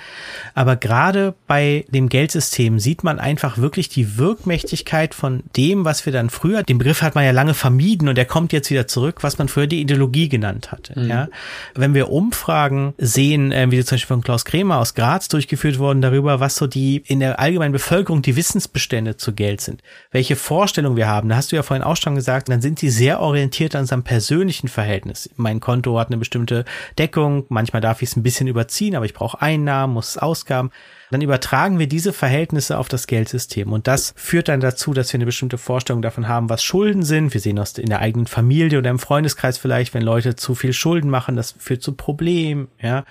[0.55, 6.13] Aber gerade bei dem Geldsystem sieht man einfach wirklich die Wirkmächtigkeit von dem, was wir
[6.13, 9.19] dann früher, den Begriff hat man ja lange vermieden und der kommt jetzt wieder zurück,
[9.23, 10.99] was man früher die Ideologie genannt hatte.
[10.99, 11.09] Mhm.
[11.09, 11.29] Ja,
[11.75, 16.01] wenn wir Umfragen sehen, äh, wie zum Beispiel von Klaus Kremer aus Graz durchgeführt worden
[16.01, 19.83] darüber, was so die in der allgemeinen Bevölkerung die Wissen Wissensbestände zu Geld sind,
[20.13, 21.29] welche Vorstellungen wir haben.
[21.29, 24.05] Da hast du ja vorhin auch schon gesagt, dann sind sie sehr orientiert an seinem
[24.05, 25.29] persönlichen Verhältnis.
[25.37, 26.65] Mein Konto hat eine bestimmte
[26.97, 30.71] Deckung, manchmal darf ich es ein bisschen überziehen, aber ich brauche Einnahmen, muss Ausgaben.
[31.11, 33.73] Dann übertragen wir diese Verhältnisse auf das Geldsystem.
[33.73, 37.35] Und das führt dann dazu, dass wir eine bestimmte Vorstellung davon haben, was Schulden sind.
[37.35, 40.73] Wir sehen das in der eigenen Familie oder im Freundeskreis vielleicht, wenn Leute zu viel
[40.73, 43.05] Schulden machen, das führt zu Problemen, ja.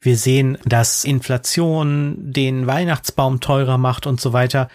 [0.00, 4.68] Wir sehen, dass Inflation den Weihnachtsbaum teurer macht und so weiter.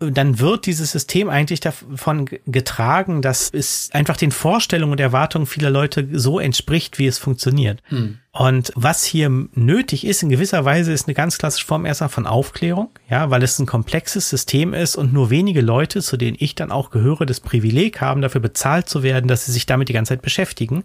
[0.00, 5.70] dann wird dieses System eigentlich davon getragen, dass es einfach den Vorstellungen und Erwartungen vieler
[5.70, 7.80] Leute so entspricht, wie es funktioniert.
[7.84, 8.18] Hm.
[8.32, 12.26] Und was hier nötig ist, in gewisser Weise, ist eine ganz klassische Form erstmal von
[12.26, 16.56] Aufklärung, ja, weil es ein komplexes System ist und nur wenige Leute, zu denen ich
[16.56, 19.92] dann auch gehöre, das Privileg haben, dafür bezahlt zu werden, dass sie sich damit die
[19.92, 20.82] ganze Zeit beschäftigen.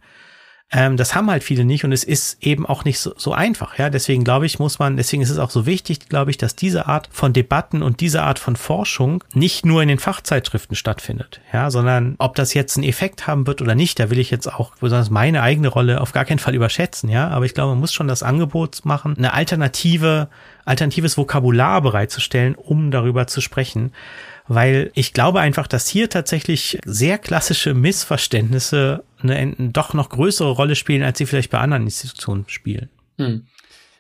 [0.71, 3.79] Ähm, das haben halt viele nicht und es ist eben auch nicht so, so einfach.
[3.79, 6.55] Ja, deswegen glaube ich, muss man, deswegen ist es auch so wichtig, glaube ich, dass
[6.55, 11.41] diese Art von Debatten und diese Art von Forschung nicht nur in den Fachzeitschriften stattfindet.
[11.51, 14.47] Ja, sondern ob das jetzt einen Effekt haben wird oder nicht, da will ich jetzt
[14.47, 17.09] auch besonders meine eigene Rolle auf gar keinen Fall überschätzen.
[17.09, 20.27] Ja, aber ich glaube, man muss schon das Angebot machen, eine alternative,
[20.65, 23.91] alternatives Vokabular bereitzustellen, um darüber zu sprechen
[24.49, 30.75] weil ich glaube einfach, dass hier tatsächlich sehr klassische Missverständnisse eine, doch noch größere Rolle
[30.75, 32.89] spielen, als sie vielleicht bei anderen Institutionen spielen.
[33.17, 33.45] Hm.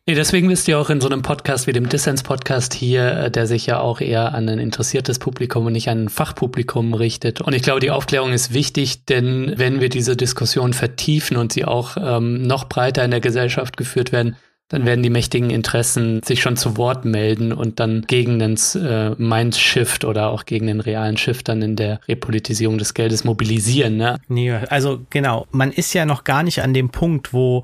[0.07, 3.45] Nee, deswegen du ja auch in so einem Podcast wie dem Dissens-Podcast hier, äh, der
[3.45, 7.41] sich ja auch eher an ein interessiertes Publikum und nicht an ein Fachpublikum richtet.
[7.41, 11.63] Und ich glaube, die Aufklärung ist wichtig, denn wenn wir diese Diskussion vertiefen und sie
[11.63, 14.35] auch ähm, noch breiter in der Gesellschaft geführt werden,
[14.69, 19.09] dann werden die mächtigen Interessen sich schon zu Wort melden und dann gegen den äh,
[19.17, 23.97] Mindshift oder auch gegen den realen Shift dann in der Repolitisierung des Geldes mobilisieren.
[23.97, 24.19] Ne?
[24.27, 27.63] Nee, also genau, man ist ja noch gar nicht an dem Punkt, wo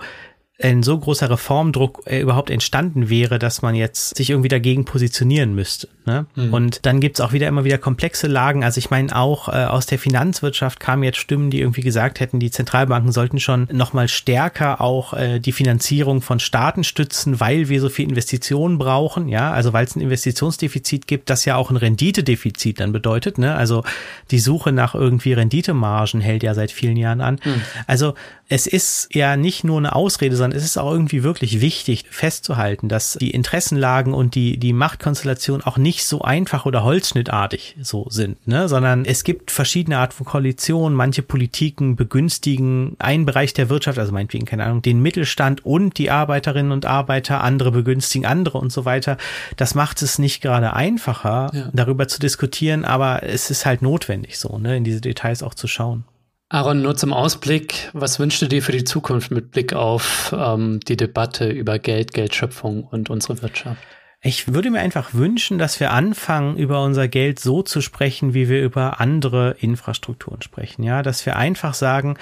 [0.61, 5.53] ein so großer Reformdruck äh, überhaupt entstanden wäre, dass man jetzt sich irgendwie dagegen positionieren
[5.53, 5.89] müsste.
[6.05, 6.27] Ne?
[6.35, 6.53] Mhm.
[6.53, 8.63] Und dann gibt's auch wieder immer wieder komplexe Lagen.
[8.63, 12.39] Also ich meine, auch äh, aus der Finanzwirtschaft kamen jetzt Stimmen, die irgendwie gesagt hätten,
[12.39, 17.81] die Zentralbanken sollten schon nochmal stärker auch äh, die Finanzierung von Staaten stützen, weil wir
[17.81, 19.27] so viel Investitionen brauchen.
[19.27, 23.37] Ja, also weil es ein Investitionsdefizit gibt, das ja auch ein Renditedefizit dann bedeutet.
[23.39, 23.55] Ne?
[23.55, 23.83] Also
[24.31, 27.39] die Suche nach irgendwie Renditemargen hält ja seit vielen Jahren an.
[27.43, 27.61] Mhm.
[27.87, 28.13] Also
[28.47, 32.87] es ist ja nicht nur eine Ausrede, sondern es ist auch irgendwie wirklich wichtig festzuhalten,
[32.87, 38.47] dass die Interessenlagen und die, die Machtkonstellation auch nicht so einfach oder holzschnittartig so sind,
[38.47, 38.69] ne?
[38.69, 40.95] sondern es gibt verschiedene Art von Koalitionen.
[40.95, 46.11] Manche Politiken begünstigen einen Bereich der Wirtschaft, also meinetwegen, keine Ahnung, den Mittelstand und die
[46.11, 49.17] Arbeiterinnen und Arbeiter, andere begünstigen andere und so weiter.
[49.57, 51.69] Das macht es nicht gerade einfacher, ja.
[51.73, 55.67] darüber zu diskutieren, aber es ist halt notwendig so, ne, in diese Details auch zu
[55.67, 56.03] schauen.
[56.49, 60.79] Aaron, nur zum Ausblick, was wünschst du dir für die Zukunft mit Blick auf ähm,
[60.81, 63.81] die Debatte über Geld, Geldschöpfung und unsere Wirtschaft?
[64.27, 68.49] Ich würde mir einfach wünschen, dass wir anfangen, über unser Geld so zu sprechen, wie
[68.49, 70.81] wir über andere Infrastrukturen sprechen.
[70.81, 72.17] Ja, dass wir einfach sagen,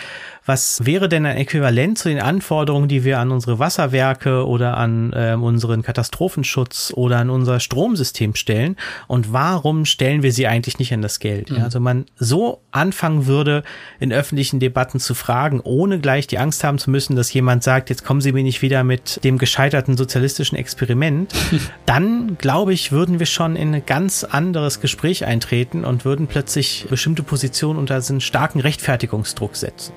[0.45, 5.13] was wäre denn ein Äquivalent zu den Anforderungen, die wir an unsere Wasserwerke oder an
[5.13, 8.75] äh, unseren Katastrophenschutz oder an unser Stromsystem stellen?
[9.07, 11.51] Und warum stellen wir sie eigentlich nicht an das Geld?
[11.51, 11.55] Mhm.
[11.55, 13.63] Ja, also man so anfangen würde,
[14.01, 17.89] in öffentlichen Debatten zu fragen, ohne gleich die Angst haben zu müssen, dass jemand sagt,
[17.89, 21.33] jetzt kommen Sie mir nicht wieder mit dem gescheiterten sozialistischen Experiment.
[21.93, 26.87] dann glaube ich, würden wir schon in ein ganz anderes Gespräch eintreten und würden plötzlich
[26.89, 29.93] bestimmte Positionen unter einen starken Rechtfertigungsdruck setzen.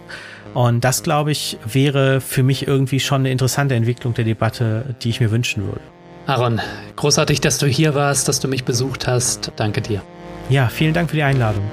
[0.53, 5.09] Und das, glaube ich, wäre für mich irgendwie schon eine interessante Entwicklung der Debatte, die
[5.09, 5.81] ich mir wünschen würde.
[6.27, 6.61] Aaron,
[6.97, 9.53] großartig, dass du hier warst, dass du mich besucht hast.
[9.57, 10.03] Danke dir.
[10.51, 11.65] Ja, vielen Dank für die Einladung.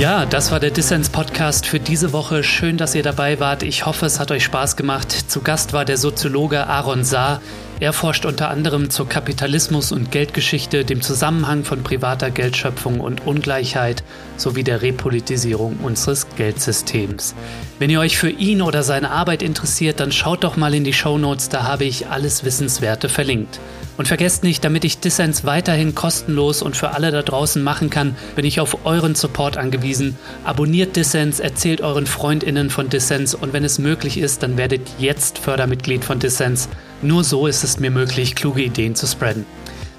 [0.00, 2.42] Ja, das war der Dissens-Podcast für diese Woche.
[2.42, 3.62] Schön, dass ihr dabei wart.
[3.62, 5.12] Ich hoffe, es hat euch Spaß gemacht.
[5.12, 7.42] Zu Gast war der Soziologe Aaron Saar.
[7.80, 14.02] Er forscht unter anderem zur Kapitalismus- und Geldgeschichte, dem Zusammenhang von privater Geldschöpfung und Ungleichheit
[14.38, 17.34] sowie der Repolitisierung unseres Geldsystems.
[17.78, 20.94] Wenn ihr euch für ihn oder seine Arbeit interessiert, dann schaut doch mal in die
[20.94, 23.60] Show Notes, da habe ich alles Wissenswerte verlinkt.
[24.00, 28.16] Und vergesst nicht, damit ich Dissens weiterhin kostenlos und für alle da draußen machen kann,
[28.34, 30.16] bin ich auf euren Support angewiesen.
[30.42, 35.36] Abonniert Dissens, erzählt euren FreundInnen von Dissens und wenn es möglich ist, dann werdet jetzt
[35.36, 36.70] Fördermitglied von Dissens.
[37.02, 39.44] Nur so ist es mir möglich, kluge Ideen zu spreaden.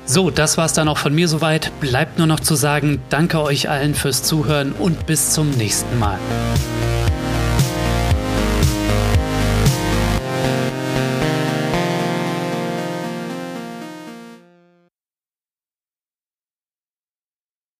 [0.03, 1.71] So, das war's dann auch von mir soweit.
[1.79, 6.17] Bleibt nur noch zu sagen, danke euch allen fürs Zuhören und bis zum nächsten Mal.